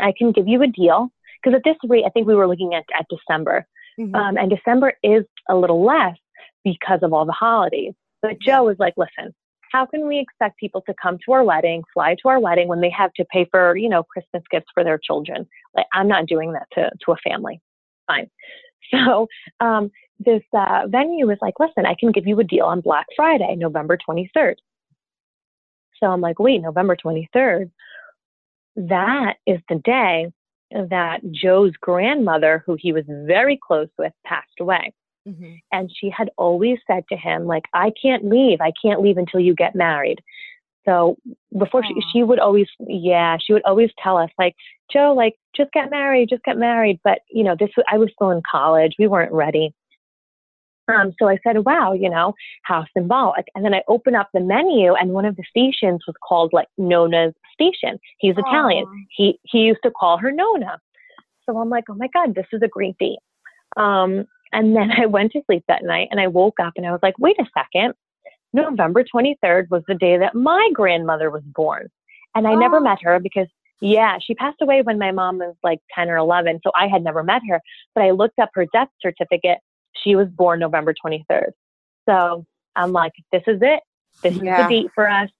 I 0.00 0.12
can 0.16 0.32
give 0.32 0.48
you 0.48 0.62
a 0.62 0.66
deal. 0.66 1.10
Because 1.42 1.56
at 1.56 1.64
this 1.64 1.76
rate, 1.88 2.04
I 2.06 2.10
think 2.10 2.26
we 2.26 2.34
were 2.34 2.46
looking 2.46 2.74
at, 2.74 2.84
at 2.98 3.06
December. 3.08 3.66
Mm-hmm. 3.98 4.14
Um, 4.14 4.36
and 4.36 4.50
December 4.50 4.94
is 5.02 5.24
a 5.48 5.56
little 5.56 5.84
less 5.84 6.16
because 6.64 7.00
of 7.02 7.12
all 7.12 7.24
the 7.24 7.32
holidays. 7.32 7.94
But 8.22 8.38
Joe 8.40 8.64
was 8.64 8.76
like, 8.78 8.94
listen, 8.98 9.34
how 9.72 9.86
can 9.86 10.06
we 10.06 10.18
expect 10.18 10.58
people 10.58 10.82
to 10.82 10.94
come 11.00 11.18
to 11.24 11.32
our 11.32 11.44
wedding, 11.44 11.82
fly 11.94 12.16
to 12.22 12.28
our 12.28 12.40
wedding 12.40 12.68
when 12.68 12.80
they 12.80 12.90
have 12.90 13.12
to 13.14 13.24
pay 13.26 13.46
for, 13.50 13.76
you 13.76 13.88
know, 13.88 14.02
Christmas 14.02 14.42
gifts 14.50 14.66
for 14.74 14.84
their 14.84 14.98
children? 14.98 15.46
Like, 15.74 15.86
I'm 15.94 16.08
not 16.08 16.26
doing 16.26 16.52
that 16.52 16.66
to, 16.72 16.90
to 17.04 17.12
a 17.12 17.16
family. 17.16 17.60
Fine. 18.06 18.30
So, 18.90 19.28
um, 19.60 19.92
this 20.18 20.42
uh, 20.52 20.82
venue 20.88 21.26
was 21.26 21.38
like, 21.40 21.54
listen, 21.60 21.86
I 21.86 21.94
can 21.94 22.10
give 22.10 22.26
you 22.26 22.40
a 22.40 22.44
deal 22.44 22.64
on 22.64 22.80
Black 22.80 23.06
Friday, 23.14 23.54
November 23.56 23.96
23rd. 23.96 24.54
So 26.00 26.06
I'm 26.06 26.20
like, 26.20 26.38
wait, 26.38 26.60
November 26.60 26.96
23rd? 26.96 27.70
That 28.76 29.34
is 29.46 29.60
the 29.68 29.76
day 29.76 30.32
that 30.70 31.20
Joe's 31.32 31.72
grandmother, 31.80 32.62
who 32.64 32.76
he 32.78 32.92
was 32.92 33.04
very 33.08 33.58
close 33.60 33.88
with, 33.98 34.12
passed 34.24 34.60
away. 34.60 34.92
Mm-hmm. 35.28 35.54
And 35.72 35.90
she 35.94 36.10
had 36.10 36.30
always 36.38 36.78
said 36.86 37.04
to 37.10 37.16
him, 37.16 37.46
like, 37.46 37.64
I 37.74 37.92
can't 38.00 38.24
leave. 38.24 38.60
I 38.60 38.72
can't 38.82 39.02
leave 39.02 39.18
until 39.18 39.40
you 39.40 39.54
get 39.54 39.74
married. 39.74 40.20
So 40.86 41.16
before 41.58 41.84
she, 41.84 41.94
she 42.12 42.22
would 42.22 42.38
always, 42.38 42.66
yeah, 42.80 43.36
she 43.44 43.52
would 43.52 43.64
always 43.64 43.90
tell 44.02 44.16
us 44.16 44.30
like, 44.38 44.54
Joe, 44.90 45.12
like, 45.14 45.34
just 45.54 45.72
get 45.72 45.90
married, 45.90 46.30
just 46.30 46.44
get 46.44 46.56
married. 46.56 47.00
But, 47.04 47.18
you 47.30 47.44
know, 47.44 47.54
this, 47.58 47.70
I 47.86 47.98
was 47.98 48.10
still 48.14 48.30
in 48.30 48.40
college. 48.50 48.94
We 48.98 49.08
weren't 49.08 49.32
ready. 49.32 49.74
Um, 50.88 51.12
so 51.18 51.28
I 51.28 51.38
said, 51.44 51.64
wow, 51.64 51.92
you 51.92 52.10
know, 52.10 52.34
how 52.62 52.84
symbolic. 52.96 53.46
And 53.54 53.64
then 53.64 53.74
I 53.74 53.82
opened 53.88 54.16
up 54.16 54.28
the 54.34 54.40
menu 54.40 54.94
and 54.94 55.10
one 55.12 55.24
of 55.24 55.36
the 55.36 55.44
stations 55.48 56.00
was 56.06 56.16
called 56.26 56.52
like 56.52 56.68
Nona's 56.78 57.34
station. 57.52 57.98
He's 58.18 58.34
Aww. 58.34 58.40
Italian. 58.40 59.06
He, 59.10 59.38
he 59.44 59.58
used 59.60 59.80
to 59.84 59.90
call 59.90 60.18
her 60.18 60.32
Nona. 60.32 60.80
So 61.46 61.58
I'm 61.58 61.70
like, 61.70 61.84
oh 61.88 61.94
my 61.94 62.08
God, 62.12 62.34
this 62.34 62.46
is 62.52 62.62
a 62.62 62.68
great 62.68 62.96
date. 62.98 63.18
Um, 63.76 64.26
and 64.52 64.74
then 64.74 64.90
I 64.98 65.06
went 65.06 65.32
to 65.32 65.42
sleep 65.46 65.64
that 65.68 65.84
night 65.84 66.08
and 66.10 66.20
I 66.20 66.26
woke 66.26 66.60
up 66.60 66.74
and 66.76 66.86
I 66.86 66.92
was 66.92 67.00
like, 67.02 67.18
wait 67.18 67.36
a 67.38 67.46
second. 67.56 67.94
November 68.52 69.04
23rd 69.04 69.70
was 69.70 69.82
the 69.86 69.94
day 69.94 70.18
that 70.18 70.34
my 70.34 70.70
grandmother 70.74 71.30
was 71.30 71.42
born. 71.44 71.88
And 72.34 72.46
I 72.46 72.52
oh. 72.52 72.58
never 72.58 72.80
met 72.80 72.98
her 73.02 73.20
because, 73.20 73.46
yeah, 73.80 74.18
she 74.20 74.34
passed 74.34 74.60
away 74.60 74.82
when 74.82 74.98
my 74.98 75.12
mom 75.12 75.38
was 75.38 75.54
like 75.62 75.78
10 75.94 76.08
or 76.10 76.16
11. 76.16 76.60
So 76.64 76.72
I 76.78 76.88
had 76.88 77.04
never 77.04 77.22
met 77.22 77.42
her. 77.48 77.60
But 77.94 78.04
I 78.04 78.10
looked 78.10 78.38
up 78.38 78.50
her 78.54 78.66
death 78.72 78.88
certificate. 79.00 79.58
She 80.02 80.16
was 80.16 80.28
born 80.28 80.60
November 80.60 80.94
23rd. 80.94 81.52
So 82.08 82.46
I'm 82.76 82.92
like, 82.92 83.12
this 83.32 83.42
is 83.46 83.58
it. 83.62 83.80
This 84.22 84.36
yeah. 84.36 84.62
is 84.62 84.66
the 84.66 84.82
date 84.82 84.90
for 84.94 85.08
us. 85.08 85.30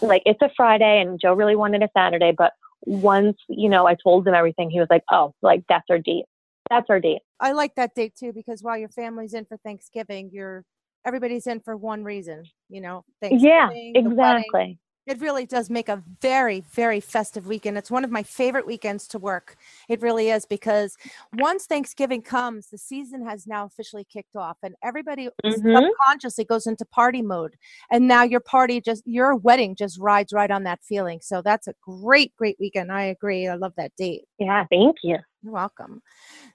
Like, 0.00 0.22
it's 0.26 0.40
a 0.42 0.50
Friday, 0.56 1.00
and 1.00 1.20
Joe 1.20 1.34
really 1.34 1.56
wanted 1.56 1.82
a 1.82 1.88
Saturday. 1.96 2.32
But 2.36 2.52
once, 2.84 3.36
you 3.48 3.68
know, 3.68 3.86
I 3.86 3.96
told 4.02 4.26
him 4.26 4.34
everything, 4.34 4.70
he 4.70 4.80
was 4.80 4.88
like, 4.90 5.04
oh, 5.10 5.34
like, 5.42 5.62
that's 5.68 5.84
our 5.90 5.98
date. 5.98 6.24
That's 6.70 6.88
our 6.90 7.00
date. 7.00 7.20
I 7.38 7.52
like 7.52 7.74
that 7.74 7.94
date 7.94 8.14
too 8.18 8.32
because 8.32 8.62
while 8.62 8.78
your 8.78 8.88
family's 8.88 9.34
in 9.34 9.44
for 9.44 9.56
Thanksgiving, 9.58 10.30
you're 10.32 10.64
everybody's 11.04 11.46
in 11.46 11.60
for 11.60 11.76
one 11.76 12.04
reason, 12.04 12.44
you 12.68 12.80
know. 12.80 13.04
Yeah, 13.20 13.70
exactly. 13.72 14.78
It 15.06 15.20
really 15.20 15.46
does 15.46 15.68
make 15.68 15.88
a 15.88 16.02
very, 16.20 16.60
very 16.72 17.00
festive 17.00 17.46
weekend. 17.46 17.76
It's 17.76 17.90
one 17.90 18.04
of 18.04 18.10
my 18.10 18.22
favorite 18.22 18.66
weekends 18.66 19.08
to 19.08 19.18
work. 19.18 19.56
It 19.88 20.00
really 20.00 20.30
is 20.30 20.46
because 20.46 20.96
once 21.34 21.66
Thanksgiving 21.66 22.22
comes, 22.22 22.68
the 22.68 22.78
season 22.78 23.26
has 23.26 23.46
now 23.46 23.66
officially 23.66 24.04
kicked 24.04 24.36
off, 24.36 24.58
and 24.62 24.76
everybody 24.82 25.28
mm-hmm. 25.44 25.74
subconsciously 25.74 26.44
goes 26.44 26.68
into 26.68 26.84
party 26.84 27.20
mode. 27.20 27.56
And 27.90 28.06
now 28.06 28.22
your 28.22 28.40
party 28.40 28.80
just, 28.80 29.02
your 29.06 29.34
wedding 29.34 29.74
just 29.74 29.98
rides 29.98 30.32
right 30.32 30.50
on 30.50 30.62
that 30.64 30.80
feeling. 30.84 31.18
So 31.20 31.42
that's 31.42 31.66
a 31.66 31.74
great, 31.82 32.34
great 32.36 32.56
weekend. 32.60 32.92
I 32.92 33.02
agree. 33.02 33.48
I 33.48 33.56
love 33.56 33.72
that 33.76 33.92
date. 33.96 34.22
Yeah, 34.38 34.66
thank 34.70 34.98
you. 35.02 35.18
You're 35.42 35.52
welcome. 35.52 36.02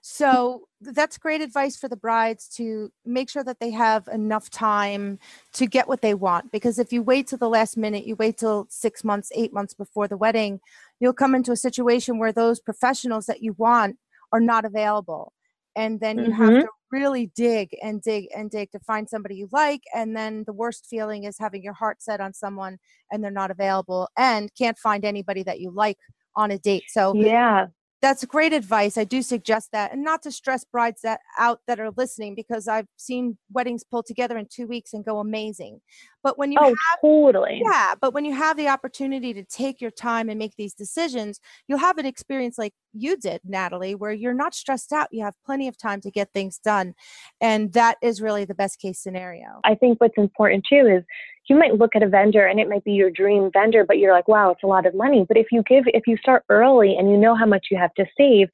So 0.02 0.68
that's 0.80 1.18
great 1.18 1.42
advice 1.42 1.76
for 1.76 1.90
the 1.90 1.98
brides 1.98 2.48
to 2.56 2.92
make 3.06 3.30
sure 3.30 3.44
that 3.44 3.60
they 3.60 3.72
have 3.72 4.08
enough 4.08 4.50
time 4.50 5.20
to 5.54 5.68
get 5.68 5.90
what 5.90 6.02
they 6.02 6.14
want. 6.14 6.52
Because 6.52 6.80
if 6.80 6.94
you 6.94 7.04
wait 7.04 7.28
till 7.28 7.38
the 7.38 7.50
last 7.50 7.76
minute, 7.76 8.06
you 8.06 8.16
wait 8.16 8.38
till 8.38 8.66
six 8.70 9.04
months, 9.04 9.30
eight 9.36 9.52
months 9.52 9.74
before 9.74 10.08
the 10.08 10.16
wedding, 10.16 10.62
you'll 11.02 11.14
come 11.14 11.36
into 11.36 11.52
a 11.52 11.58
situation 11.58 12.18
where 12.18 12.32
those 12.32 12.62
professionals 12.62 13.26
that 13.26 13.42
you 13.42 13.54
want 13.58 13.98
are 14.32 14.40
not 14.40 14.64
available. 14.64 15.34
And 15.76 16.00
then 16.00 16.18
you 16.18 16.32
mm-hmm. 16.32 16.44
have 16.44 16.64
to 16.64 16.70
really 16.90 17.30
dig 17.36 17.76
and 17.84 18.02
dig 18.02 18.28
and 18.36 18.50
dig 18.50 18.72
to 18.72 18.80
find 18.80 19.10
somebody 19.10 19.36
you 19.36 19.50
like. 19.52 19.82
And 19.94 20.16
then 20.16 20.44
the 20.46 20.54
worst 20.54 20.86
feeling 20.90 21.26
is 21.26 21.38
having 21.38 21.62
your 21.62 21.74
heart 21.74 22.02
set 22.02 22.22
on 22.22 22.34
someone 22.34 22.78
and 23.12 23.24
they're 23.24 23.32
not 23.32 23.52
available 23.52 24.08
and 24.18 24.50
can't 24.58 24.78
find 24.78 25.04
anybody 25.04 25.44
that 25.44 25.60
you 25.60 25.72
like 25.72 25.98
on 26.36 26.52
a 26.52 26.58
date. 26.58 26.86
So 26.88 27.14
yeah, 27.16 27.68
that's 28.02 28.24
great 28.26 28.54
advice. 28.54 28.98
I 28.98 29.04
do 29.04 29.22
suggest 29.22 29.72
that, 29.72 29.92
and 29.92 30.04
not 30.04 30.22
to 30.24 30.32
stress 30.32 30.64
brides 30.64 31.02
that 31.02 31.20
out 31.38 31.62
that 31.68 31.80
are 31.80 31.92
listening 31.98 32.36
because 32.36 32.68
I've 32.68 32.88
seen 32.98 33.38
weddings 33.52 33.84
pulled 33.84 34.06
together 34.06 34.38
in 34.38 34.48
two 34.50 34.68
weeks 34.68 34.94
and 34.94 35.04
go 35.04 35.20
amazing. 35.20 35.82
But 36.24 36.38
when 36.38 36.52
you 36.52 36.60
oh 36.62 36.68
have, 36.68 37.02
totally 37.02 37.62
yeah, 37.64 37.96
but 38.00 38.14
when 38.14 38.26
you 38.26 38.36
have 38.36 38.58
the 38.58 38.68
opportunity 38.68 39.34
to 39.34 39.44
take 39.44 39.82
your 39.82 39.92
time 39.92 40.30
and 40.30 40.38
make 40.38 40.56
these 40.58 40.74
decisions, 40.74 41.40
you'll 41.68 41.80
have 41.80 41.98
an 41.98 42.06
experience 42.06 42.58
like 42.58 42.74
you 42.94 43.18
did, 43.18 43.42
Natalie, 43.44 43.96
where 43.96 44.12
you're 44.12 44.34
not 44.34 44.54
stressed 44.54 44.92
out. 44.92 45.08
You 45.12 45.24
have 45.24 45.36
plenty 45.46 45.68
of 45.68 45.78
time 45.78 46.02
to 46.02 46.12
get 46.12 46.30
things 46.34 46.60
done, 46.60 46.94
and 47.42 47.74
that 47.74 47.98
is 48.02 48.22
really 48.22 48.46
the 48.46 48.56
best 48.56 48.80
case 48.80 49.00
scenario. 49.00 49.62
I 49.64 49.76
think 49.76 50.00
what's 50.00 50.18
important 50.18 50.66
too 50.70 50.86
is 50.88 51.04
you 51.48 51.58
might 51.58 51.76
look 51.76 51.96
at 51.96 52.04
a 52.04 52.08
vendor 52.08 52.46
and 52.46 52.60
it 52.60 52.70
might 52.70 52.84
be 52.84 52.94
your 52.94 53.10
dream 53.10 53.50
vendor, 53.52 53.84
but 53.86 53.98
you're 53.98 54.14
like, 54.14 54.28
wow, 54.28 54.52
it's 54.52 54.64
a 54.64 54.68
lot 54.68 54.86
of 54.86 54.94
money. 54.94 55.26
But 55.28 55.38
if 55.38 55.48
you 55.52 55.64
give, 55.64 55.86
if 55.88 56.08
you 56.08 56.18
start 56.18 56.44
early 56.50 56.96
and 56.98 57.10
you 57.10 57.18
know 57.18 57.36
how 57.36 57.46
much 57.46 57.68
you 57.72 57.78
have 57.78 57.94
to 57.96 58.06
save, 58.18 58.50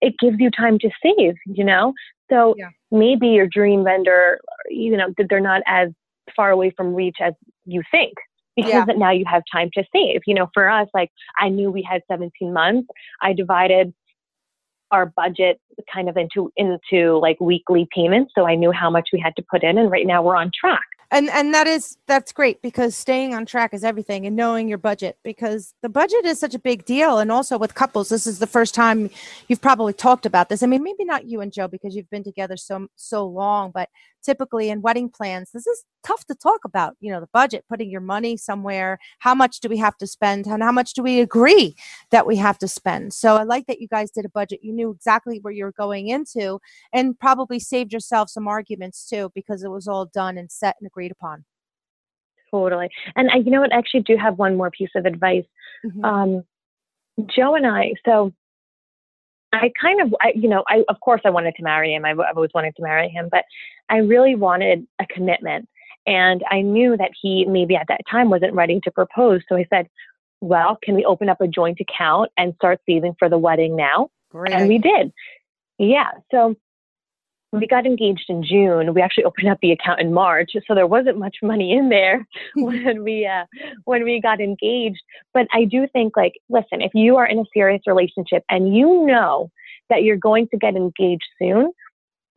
it 0.00 0.14
gives 0.18 0.36
you 0.40 0.50
time 0.50 0.78
to 0.80 0.90
save, 1.02 1.34
you 1.46 1.64
know? 1.64 1.92
So 2.30 2.54
yeah. 2.58 2.70
maybe 2.90 3.28
your 3.28 3.46
dream 3.46 3.84
vendor, 3.84 4.40
you 4.68 4.96
know, 4.96 5.14
they're 5.28 5.40
not 5.40 5.62
as 5.66 5.90
far 6.34 6.50
away 6.50 6.72
from 6.76 6.94
reach 6.94 7.16
as 7.20 7.34
you 7.64 7.82
think 7.90 8.14
because 8.56 8.84
yeah. 8.88 8.94
now 8.96 9.10
you 9.10 9.24
have 9.26 9.42
time 9.50 9.70
to 9.74 9.84
save. 9.94 10.22
You 10.26 10.34
know, 10.34 10.50
for 10.52 10.68
us, 10.68 10.88
like 10.94 11.10
I 11.38 11.48
knew 11.48 11.70
we 11.70 11.82
had 11.82 12.02
17 12.10 12.52
months. 12.52 12.88
I 13.20 13.32
divided 13.32 13.94
our 14.92 15.06
budget 15.06 15.58
kind 15.92 16.08
of 16.08 16.16
into 16.16 16.52
into 16.56 17.18
like 17.18 17.40
weekly 17.40 17.88
payments 17.94 18.30
so 18.34 18.46
i 18.46 18.54
knew 18.54 18.70
how 18.70 18.90
much 18.90 19.08
we 19.12 19.18
had 19.18 19.34
to 19.34 19.42
put 19.50 19.64
in 19.64 19.78
and 19.78 19.90
right 19.90 20.06
now 20.06 20.22
we're 20.22 20.36
on 20.36 20.50
track 20.54 20.84
and 21.12 21.28
and 21.28 21.52
that 21.54 21.66
is 21.66 21.98
that's 22.08 22.32
great 22.32 22.62
because 22.62 22.96
staying 22.96 23.34
on 23.34 23.44
track 23.44 23.74
is 23.74 23.84
everything 23.84 24.26
and 24.26 24.34
knowing 24.34 24.66
your 24.68 24.78
budget 24.78 25.18
because 25.22 25.74
the 25.82 25.88
budget 25.88 26.24
is 26.24 26.40
such 26.40 26.54
a 26.54 26.58
big 26.58 26.84
deal. 26.86 27.18
And 27.18 27.30
also 27.30 27.58
with 27.58 27.74
couples 27.74 28.08
this 28.08 28.26
is 28.26 28.38
the 28.38 28.46
first 28.46 28.74
time 28.74 29.10
you've 29.46 29.60
probably 29.60 29.92
talked 29.92 30.26
about 30.26 30.48
this. 30.48 30.62
I 30.62 30.66
mean 30.66 30.82
maybe 30.82 31.04
not 31.04 31.26
you 31.26 31.42
and 31.42 31.52
joe 31.52 31.68
because 31.68 31.94
you've 31.94 32.10
been 32.10 32.24
together 32.24 32.56
so 32.56 32.88
so 32.96 33.26
long 33.26 33.70
but 33.72 33.90
typically 34.22 34.70
in 34.70 34.82
wedding 34.82 35.08
plans 35.08 35.50
this 35.52 35.66
is 35.66 35.84
tough 36.04 36.24
to 36.24 36.34
talk 36.34 36.60
about 36.64 36.94
you 37.00 37.10
know 37.10 37.20
the 37.20 37.28
budget 37.32 37.64
putting 37.68 37.90
your 37.90 38.00
money 38.00 38.36
somewhere 38.36 38.98
how 39.20 39.34
much 39.34 39.60
do 39.60 39.68
we 39.68 39.76
have 39.76 39.96
to 39.96 40.06
spend 40.06 40.46
and 40.46 40.62
how 40.62 40.72
much 40.72 40.92
do 40.94 41.02
we 41.02 41.20
agree 41.20 41.74
that 42.10 42.26
we 42.26 42.36
have 42.36 42.58
to 42.58 42.68
spend. 42.68 43.12
So 43.12 43.36
i 43.36 43.42
like 43.42 43.66
that 43.66 43.80
you 43.80 43.88
guys 43.88 44.10
did 44.10 44.24
a 44.24 44.28
budget 44.30 44.60
you 44.62 44.72
knew 44.72 44.90
exactly 44.90 45.38
where 45.40 45.52
you 45.52 45.64
were 45.64 45.72
going 45.72 46.08
into 46.08 46.60
and 46.92 47.18
probably 47.18 47.58
saved 47.58 47.92
yourself 47.92 48.30
some 48.30 48.48
arguments 48.48 49.08
too 49.08 49.30
because 49.34 49.62
it 49.62 49.70
was 49.70 49.86
all 49.88 50.06
done 50.06 50.38
and 50.38 50.50
set 50.50 50.76
and 50.80 50.86
agreed 50.86 51.12
upon. 51.12 51.44
Totally. 52.50 52.90
And 53.16 53.30
I, 53.30 53.36
you 53.36 53.50
know 53.50 53.60
what 53.60 53.72
I 53.72 53.78
actually 53.78 54.02
do 54.02 54.16
have 54.16 54.38
one 54.38 54.56
more 54.56 54.70
piece 54.70 54.90
of 54.94 55.06
advice. 55.06 55.46
Mm-hmm. 55.84 56.04
um, 56.04 56.44
joe 57.26 57.54
and 57.54 57.66
i 57.66 57.92
so 58.06 58.32
I 59.52 59.70
kind 59.80 60.00
of, 60.00 60.14
I, 60.20 60.32
you 60.34 60.48
know, 60.48 60.64
I 60.68 60.84
of 60.88 61.00
course 61.00 61.20
I 61.24 61.30
wanted 61.30 61.54
to 61.56 61.62
marry 61.62 61.92
him. 61.92 62.04
I, 62.04 62.10
I've 62.10 62.36
always 62.36 62.50
wanted 62.54 62.74
to 62.76 62.82
marry 62.82 63.08
him, 63.08 63.28
but 63.30 63.44
I 63.88 63.98
really 63.98 64.34
wanted 64.34 64.86
a 64.98 65.06
commitment, 65.06 65.68
and 66.06 66.42
I 66.50 66.62
knew 66.62 66.96
that 66.96 67.10
he 67.20 67.44
maybe 67.44 67.76
at 67.76 67.88
that 67.88 68.00
time 68.10 68.30
wasn't 68.30 68.54
ready 68.54 68.80
to 68.84 68.90
propose. 68.90 69.42
So 69.48 69.56
I 69.56 69.66
said, 69.70 69.88
"Well, 70.40 70.78
can 70.82 70.94
we 70.94 71.04
open 71.04 71.28
up 71.28 71.40
a 71.40 71.48
joint 71.48 71.80
account 71.80 72.30
and 72.36 72.54
start 72.54 72.80
saving 72.86 73.16
for 73.18 73.28
the 73.28 73.38
wedding 73.38 73.76
now?" 73.76 74.08
Great. 74.30 74.54
And 74.54 74.68
we 74.68 74.78
did. 74.78 75.12
Yeah. 75.78 76.10
So 76.30 76.56
we 77.52 77.66
got 77.66 77.84
engaged 77.84 78.24
in 78.28 78.42
June. 78.42 78.94
We 78.94 79.02
actually 79.02 79.24
opened 79.24 79.48
up 79.48 79.58
the 79.60 79.72
account 79.72 80.00
in 80.00 80.12
March, 80.12 80.52
so 80.66 80.74
there 80.74 80.86
wasn't 80.86 81.18
much 81.18 81.36
money 81.42 81.72
in 81.72 81.90
there 81.90 82.26
when 82.56 83.04
we 83.04 83.26
uh, 83.26 83.44
when 83.84 84.04
we 84.04 84.20
got 84.20 84.40
engaged. 84.40 85.02
But 85.34 85.46
I 85.52 85.64
do 85.64 85.86
think, 85.92 86.16
like, 86.16 86.32
listen, 86.48 86.80
if 86.80 86.92
you 86.94 87.16
are 87.16 87.26
in 87.26 87.38
a 87.38 87.44
serious 87.52 87.82
relationship 87.86 88.42
and 88.50 88.74
you 88.74 89.06
know 89.06 89.50
that 89.90 90.02
you're 90.02 90.16
going 90.16 90.48
to 90.48 90.56
get 90.56 90.74
engaged 90.76 91.28
soon, 91.38 91.70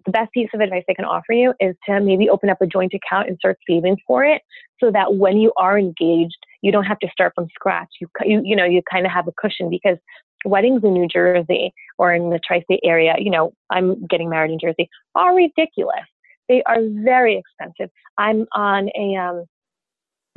the 0.06 0.12
best 0.12 0.34
piece 0.34 0.50
of 0.54 0.60
advice 0.60 0.84
I 0.90 0.94
can 0.94 1.06
offer 1.06 1.32
you 1.32 1.54
is 1.62 1.76
to 1.88 2.02
maybe 2.02 2.30
open 2.30 2.50
up 2.50 2.62
a 2.62 2.68
joint 2.68 2.94
account 2.94 3.30
and 3.30 3.38
start 3.38 3.58
saving 3.68 3.98
for 4.06 4.26
it, 4.26 4.42
so 4.84 4.92
that 4.92 5.16
when 5.16 5.38
you 5.38 5.54
are 5.56 5.80
engaged, 5.80 6.38
you 6.62 6.74
don't 6.74 6.84
have 6.84 7.00
to 7.00 7.08
start 7.10 7.32
from 7.36 7.48
scratch. 7.56 7.88
You 8.02 8.08
you, 8.26 8.42
you 8.44 8.56
know 8.56 8.66
you 8.66 8.82
kind 8.92 9.06
of 9.06 9.14
have 9.14 9.30
a 9.30 9.34
cushion 9.40 9.70
because 9.70 9.98
weddings 10.46 10.84
in 10.84 10.94
New 10.94 11.08
Jersey 11.08 11.74
or 11.98 12.14
in 12.14 12.30
the 12.30 12.40
tri 12.46 12.62
state 12.62 12.82
area, 12.84 13.16
you 13.18 13.32
know, 13.32 13.54
I'm 13.70 14.06
getting 14.08 14.30
married 14.30 14.52
in 14.52 14.60
Jersey, 14.60 14.90
are 15.16 15.36
ridiculous. 15.36 16.06
They 16.48 16.62
are 16.64 16.78
very 16.82 17.38
expensive. 17.38 17.90
I'm 18.18 18.46
on 18.54 18.90
a, 18.96 19.16
um, 19.16 19.46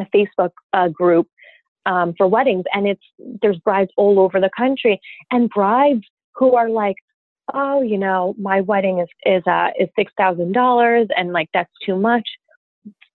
a 0.00 0.06
Facebook 0.14 0.50
uh, 0.72 0.88
group 0.88 1.28
um, 1.86 2.14
for 2.16 2.26
weddings, 2.26 2.64
and 2.72 2.86
it's 2.86 3.02
there's 3.42 3.58
brides 3.58 3.90
all 3.96 4.20
over 4.20 4.40
the 4.40 4.50
country, 4.56 5.00
and 5.30 5.48
brides 5.50 6.04
who 6.34 6.54
are 6.54 6.68
like, 6.68 6.96
oh, 7.54 7.82
you 7.82 7.98
know, 7.98 8.34
my 8.38 8.60
wedding 8.60 8.98
is 8.98 9.08
is 9.24 9.42
uh, 9.46 9.70
is 9.78 9.88
six 9.96 10.12
thousand 10.16 10.52
dollars, 10.52 11.08
and 11.16 11.32
like 11.32 11.48
that's 11.52 11.72
too 11.84 11.96
much 11.96 12.28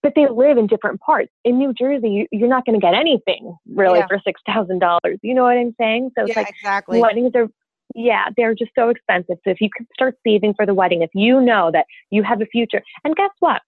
but 0.01 0.13
they 0.15 0.27
live 0.27 0.57
in 0.57 0.67
different 0.67 0.99
parts. 0.99 1.31
In 1.45 1.57
New 1.57 1.73
Jersey, 1.73 2.27
you, 2.31 2.45
are 2.45 2.49
not 2.49 2.65
going 2.65 2.79
to 2.79 2.85
get 2.85 2.93
anything 2.93 3.55
really 3.73 3.99
yeah. 3.99 4.07
for 4.07 4.19
six 4.23 4.41
thousand 4.45 4.79
dollars. 4.79 5.17
You 5.21 5.33
know 5.33 5.43
what 5.43 5.57
I'm 5.57 5.73
saying? 5.79 6.11
So 6.17 6.23
it's 6.23 6.35
yeah, 6.35 6.39
like 6.41 6.49
exactly. 6.49 6.99
weddings 6.99 7.31
are 7.35 7.47
Yeah, 7.95 8.25
they're 8.35 8.55
just 8.55 8.71
so 8.75 8.89
expensive. 8.89 9.37
So 9.43 9.51
if 9.51 9.61
you 9.61 9.69
can 9.75 9.87
start 9.93 10.15
saving 10.25 10.55
for 10.55 10.65
the 10.65 10.73
wedding, 10.73 11.01
if 11.01 11.11
you 11.13 11.39
know 11.41 11.71
that 11.71 11.85
you 12.09 12.23
have 12.23 12.41
a 12.41 12.45
future, 12.45 12.81
and 13.03 13.15
guess 13.15 13.31
what? 13.39 13.61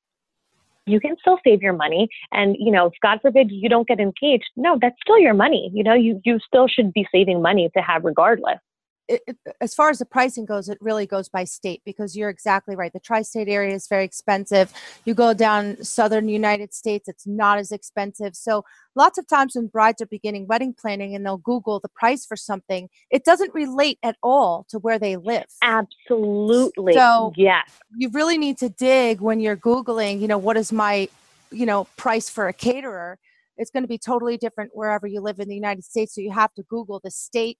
You 0.87 0.99
can 0.99 1.15
still 1.19 1.39
save 1.43 1.61
your 1.63 1.73
money. 1.73 2.07
And, 2.31 2.55
you 2.59 2.71
know, 2.71 2.91
God 3.01 3.19
forbid 3.21 3.51
you 3.51 3.69
don't 3.69 3.87
get 3.87 3.99
engaged. 3.99 4.49
No, 4.55 4.77
that's 4.79 4.95
still 5.01 5.17
your 5.17 5.33
money. 5.33 5.71
You 5.73 5.83
know, 5.83 5.95
you, 5.95 6.21
you 6.25 6.39
still 6.45 6.67
should 6.67 6.93
be 6.93 7.07
saving 7.11 7.41
money 7.41 7.69
to 7.75 7.81
have 7.81 8.03
regardless 8.03 8.59
it, 9.07 9.21
it, 9.27 9.37
as 9.61 9.75
far 9.75 9.89
as 9.89 9.99
the 9.99 10.05
pricing 10.05 10.45
goes, 10.45 10.69
it 10.69 10.77
really 10.81 11.05
goes 11.05 11.29
by 11.29 11.43
state 11.43 11.81
because 11.85 12.15
you're 12.15 12.29
exactly 12.29 12.75
right. 12.75 12.91
The 12.91 12.99
tri-state 12.99 13.47
area 13.47 13.75
is 13.75 13.87
very 13.87 14.03
expensive. 14.03 14.73
You 15.05 15.13
go 15.13 15.33
down 15.33 15.83
southern 15.83 16.27
United 16.27 16.73
States, 16.73 17.07
it's 17.07 17.27
not 17.27 17.59
as 17.59 17.71
expensive. 17.71 18.35
So 18.35 18.63
lots 18.95 19.17
of 19.17 19.27
times 19.27 19.55
when 19.55 19.67
brides 19.67 20.01
are 20.01 20.07
beginning 20.07 20.47
wedding 20.47 20.73
planning 20.73 21.15
and 21.15 21.25
they'll 21.25 21.37
Google 21.37 21.79
the 21.79 21.89
price 21.89 22.25
for 22.25 22.35
something, 22.35 22.89
it 23.11 23.23
doesn't 23.23 23.53
relate 23.53 23.99
at 24.01 24.15
all 24.23 24.65
to 24.69 24.79
where 24.79 24.97
they 24.97 25.17
live. 25.17 25.45
Absolutely. 25.61 26.93
So 26.93 27.33
yes, 27.35 27.69
you 27.95 28.09
really 28.09 28.37
need 28.37 28.57
to 28.59 28.69
dig 28.69 29.21
when 29.21 29.39
you're 29.39 29.57
Googling. 29.57 30.19
You 30.19 30.27
know, 30.27 30.37
what 30.37 30.57
is 30.57 30.71
my, 30.71 31.09
you 31.51 31.65
know, 31.65 31.85
price 31.97 32.29
for 32.29 32.47
a 32.47 32.53
caterer? 32.53 33.19
It's 33.57 33.71
going 33.71 33.83
to 33.83 33.87
be 33.87 33.97
totally 33.97 34.37
different 34.37 34.71
wherever 34.73 35.07
you 35.07 35.21
live 35.21 35.39
in 35.39 35.47
the 35.47 35.55
United 35.55 35.85
States. 35.85 36.13
So 36.13 36.21
you 36.21 36.31
have 36.31 36.53
to 36.55 36.63
Google 36.63 36.99
the 37.01 37.11
state 37.11 37.57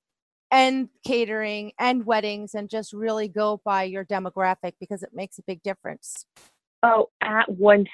and 0.52 0.90
catering 1.06 1.72
and 1.80 2.06
weddings 2.06 2.54
and 2.54 2.70
just 2.70 2.94
really 2.94 3.28
go 3.28 3.62
by 3.64 3.84
your 3.84 4.06
demographic 4.06 4.74
because 4.80 5.04
it 5.04 5.10
makes 5.14 5.38
a 5.38 5.44
big 5.44 5.62
difference. 5.64 6.26
Oh, 6.84 7.10
at 7.22 7.48
1000%. 7.50 7.88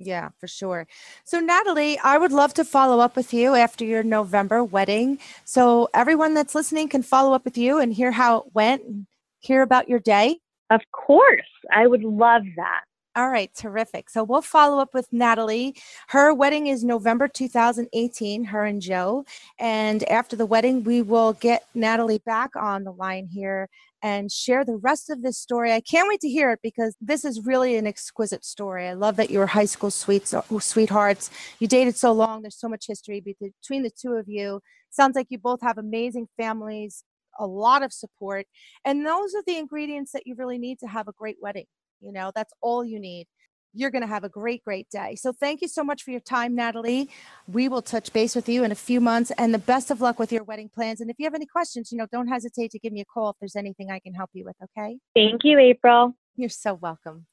Yeah, 0.00 0.28
for 0.38 0.46
sure. 0.46 0.86
So, 1.24 1.40
Natalie, 1.40 1.98
I 1.98 2.18
would 2.18 2.32
love 2.32 2.54
to 2.54 2.64
follow 2.64 3.00
up 3.00 3.16
with 3.16 3.34
you 3.34 3.54
after 3.54 3.84
your 3.84 4.04
November 4.04 4.62
wedding. 4.62 5.18
So, 5.44 5.88
everyone 5.92 6.34
that's 6.34 6.54
listening 6.54 6.88
can 6.88 7.02
follow 7.02 7.32
up 7.34 7.44
with 7.44 7.58
you 7.58 7.78
and 7.78 7.92
hear 7.92 8.12
how 8.12 8.38
it 8.38 8.44
went 8.54 8.84
and 8.84 9.06
hear 9.40 9.62
about 9.62 9.88
your 9.88 9.98
day. 9.98 10.38
Of 10.70 10.82
course. 10.92 11.48
I 11.72 11.86
would 11.86 12.04
love 12.04 12.42
that. 12.56 12.84
All 13.16 13.30
right, 13.30 13.50
terrific. 13.54 14.10
So 14.10 14.22
we'll 14.22 14.42
follow 14.42 14.78
up 14.78 14.94
with 14.94 15.12
Natalie. 15.12 15.74
Her 16.08 16.32
wedding 16.32 16.68
is 16.68 16.84
November 16.84 17.26
2018, 17.26 18.44
her 18.44 18.64
and 18.64 18.80
Joe. 18.80 19.24
And 19.58 20.04
after 20.04 20.36
the 20.36 20.46
wedding, 20.46 20.84
we 20.84 21.02
will 21.02 21.32
get 21.32 21.66
Natalie 21.74 22.22
back 22.24 22.54
on 22.54 22.84
the 22.84 22.92
line 22.92 23.26
here 23.26 23.68
and 24.02 24.30
share 24.30 24.64
the 24.64 24.76
rest 24.76 25.10
of 25.10 25.22
this 25.22 25.36
story. 25.36 25.72
I 25.72 25.80
can't 25.80 26.06
wait 26.08 26.20
to 26.20 26.28
hear 26.28 26.52
it 26.52 26.60
because 26.62 26.94
this 27.00 27.24
is 27.24 27.44
really 27.44 27.76
an 27.76 27.86
exquisite 27.86 28.44
story. 28.44 28.86
I 28.86 28.92
love 28.92 29.16
that 29.16 29.30
you 29.30 29.40
were 29.40 29.46
high 29.46 29.64
school 29.64 29.90
sweets, 29.90 30.32
uh, 30.32 30.42
sweethearts. 30.60 31.30
You 31.58 31.66
dated 31.66 31.96
so 31.96 32.12
long. 32.12 32.42
There's 32.42 32.60
so 32.60 32.68
much 32.68 32.86
history 32.86 33.20
between 33.20 33.82
the 33.82 33.90
two 33.90 34.12
of 34.12 34.28
you. 34.28 34.60
Sounds 34.90 35.16
like 35.16 35.26
you 35.30 35.38
both 35.38 35.62
have 35.62 35.78
amazing 35.78 36.28
families, 36.36 37.02
a 37.38 37.46
lot 37.46 37.82
of 37.82 37.92
support. 37.92 38.46
And 38.84 39.04
those 39.04 39.34
are 39.34 39.42
the 39.44 39.56
ingredients 39.56 40.12
that 40.12 40.26
you 40.26 40.36
really 40.36 40.58
need 40.58 40.78
to 40.80 40.86
have 40.86 41.08
a 41.08 41.12
great 41.12 41.38
wedding. 41.40 41.66
You 42.00 42.12
know, 42.12 42.32
that's 42.34 42.52
all 42.60 42.84
you 42.84 43.00
need. 43.00 43.26
You're 43.74 43.90
going 43.90 44.02
to 44.02 44.08
have 44.08 44.24
a 44.24 44.28
great, 44.28 44.64
great 44.64 44.88
day. 44.90 45.14
So, 45.14 45.32
thank 45.32 45.60
you 45.60 45.68
so 45.68 45.84
much 45.84 46.02
for 46.02 46.10
your 46.10 46.20
time, 46.20 46.54
Natalie. 46.54 47.10
We 47.46 47.68
will 47.68 47.82
touch 47.82 48.12
base 48.12 48.34
with 48.34 48.48
you 48.48 48.64
in 48.64 48.72
a 48.72 48.74
few 48.74 49.00
months 49.00 49.30
and 49.36 49.52
the 49.52 49.58
best 49.58 49.90
of 49.90 50.00
luck 50.00 50.18
with 50.18 50.32
your 50.32 50.42
wedding 50.42 50.70
plans. 50.74 51.00
And 51.00 51.10
if 51.10 51.16
you 51.18 51.26
have 51.26 51.34
any 51.34 51.46
questions, 51.46 51.92
you 51.92 51.98
know, 51.98 52.06
don't 52.10 52.28
hesitate 52.28 52.70
to 52.72 52.78
give 52.78 52.92
me 52.92 53.00
a 53.00 53.04
call 53.04 53.30
if 53.30 53.36
there's 53.40 53.56
anything 53.56 53.90
I 53.90 53.98
can 53.98 54.14
help 54.14 54.30
you 54.32 54.44
with. 54.44 54.56
Okay. 54.62 54.98
Thank 55.14 55.44
you, 55.44 55.58
April. 55.58 56.14
You're 56.36 56.48
so 56.48 56.74
welcome. 56.74 57.26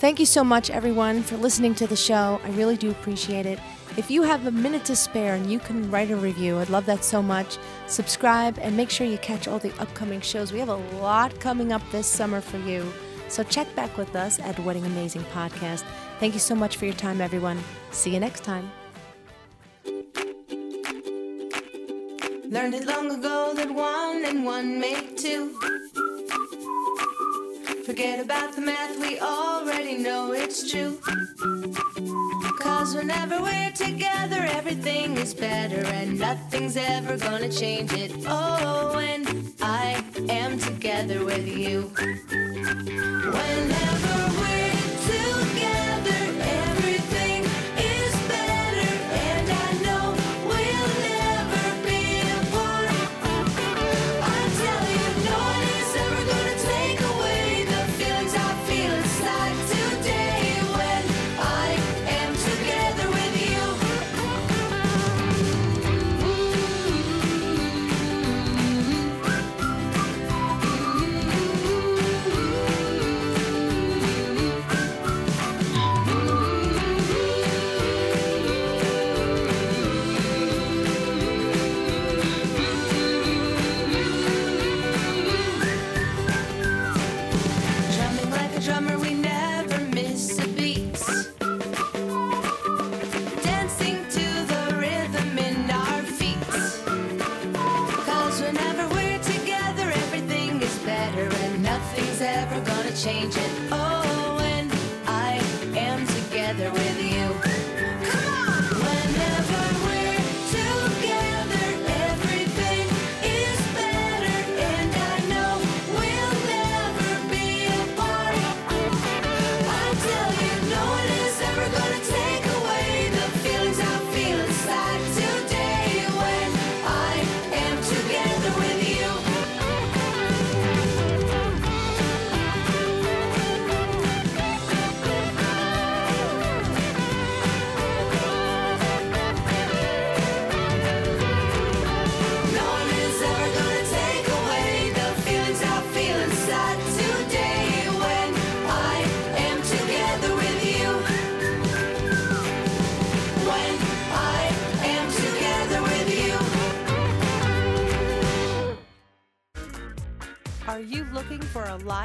Thank 0.00 0.18
you 0.18 0.24
so 0.24 0.42
much, 0.42 0.70
everyone, 0.70 1.22
for 1.22 1.36
listening 1.36 1.74
to 1.74 1.86
the 1.86 1.94
show. 1.94 2.40
I 2.42 2.50
really 2.52 2.76
do 2.76 2.90
appreciate 2.90 3.44
it. 3.44 3.58
If 3.98 4.10
you 4.10 4.22
have 4.22 4.46
a 4.46 4.50
minute 4.50 4.82
to 4.86 4.96
spare 4.96 5.34
and 5.34 5.52
you 5.52 5.58
can 5.58 5.90
write 5.90 6.10
a 6.10 6.16
review, 6.16 6.58
I'd 6.58 6.70
love 6.70 6.86
that 6.86 7.04
so 7.04 7.20
much. 7.20 7.58
Subscribe 7.86 8.58
and 8.62 8.74
make 8.74 8.88
sure 8.88 9.06
you 9.06 9.18
catch 9.18 9.46
all 9.46 9.58
the 9.58 9.78
upcoming 9.78 10.22
shows. 10.22 10.52
We 10.52 10.58
have 10.58 10.70
a 10.70 10.76
lot 11.02 11.38
coming 11.38 11.70
up 11.70 11.82
this 11.90 12.06
summer 12.06 12.40
for 12.40 12.56
you. 12.58 12.90
So 13.30 13.44
check 13.44 13.72
back 13.76 13.96
with 13.96 14.16
us 14.16 14.40
at 14.40 14.58
Wedding 14.58 14.84
Amazing 14.84 15.22
Podcast. 15.32 15.84
Thank 16.18 16.34
you 16.34 16.40
so 16.40 16.56
much 16.56 16.76
for 16.76 16.84
your 16.84 16.94
time, 16.94 17.20
everyone. 17.20 17.62
See 17.92 18.12
you 18.12 18.18
next 18.18 18.42
time. 18.42 18.68
Learned 22.50 22.74
it 22.74 22.86
long 22.86 23.08
ago 23.12 23.52
that 23.54 23.70
one 23.70 24.24
and 24.24 24.44
one 24.44 24.80
make 24.80 25.16
two. 25.16 25.52
Forget 27.86 28.18
about 28.18 28.56
the 28.56 28.62
math, 28.62 28.98
we 28.98 29.20
already 29.20 29.96
know 29.96 30.32
it's 30.32 30.68
true. 30.68 30.98
Cause 32.58 32.96
whenever 32.96 33.40
we're 33.40 33.70
together, 33.70 34.44
everything 34.50 35.16
is 35.16 35.34
better 35.34 35.84
and 35.86 36.18
nothing's 36.18 36.76
ever 36.76 37.16
gonna 37.16 37.50
change 37.50 37.92
it. 37.92 38.12
Oh, 38.26 38.92
when 38.96 39.52
I 39.62 39.99
am 40.30 40.58
together 40.58 41.24
with 41.24 41.46
you. 41.46 41.90
Whenever 43.32 44.29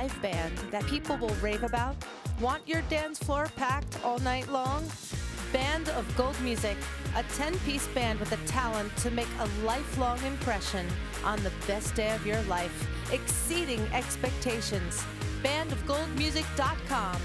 live 0.05 0.21
band 0.21 0.57
that 0.69 0.85
people 0.85 1.17
will 1.17 1.33
rave 1.41 1.63
about? 1.63 1.95
Want 2.39 2.67
your 2.67 2.81
dance 2.83 3.17
floor 3.17 3.47
packed 3.55 3.97
all 4.03 4.19
night 4.19 4.47
long? 4.49 4.83
Band 5.51 5.89
of 5.89 6.05
Gold 6.15 6.39
Music, 6.41 6.77
a 7.15 7.23
10 7.23 7.57
piece 7.59 7.87
band 7.87 8.19
with 8.19 8.29
the 8.29 8.37
talent 8.45 8.95
to 8.97 9.09
make 9.09 9.27
a 9.39 9.65
lifelong 9.65 10.19
impression 10.23 10.85
on 11.23 11.41
the 11.43 11.51
best 11.65 11.95
day 11.95 12.13
of 12.13 12.25
your 12.25 12.41
life, 12.43 12.87
exceeding 13.11 13.81
expectations. 13.93 15.03
Bandofgoldmusic.com. 15.43 17.21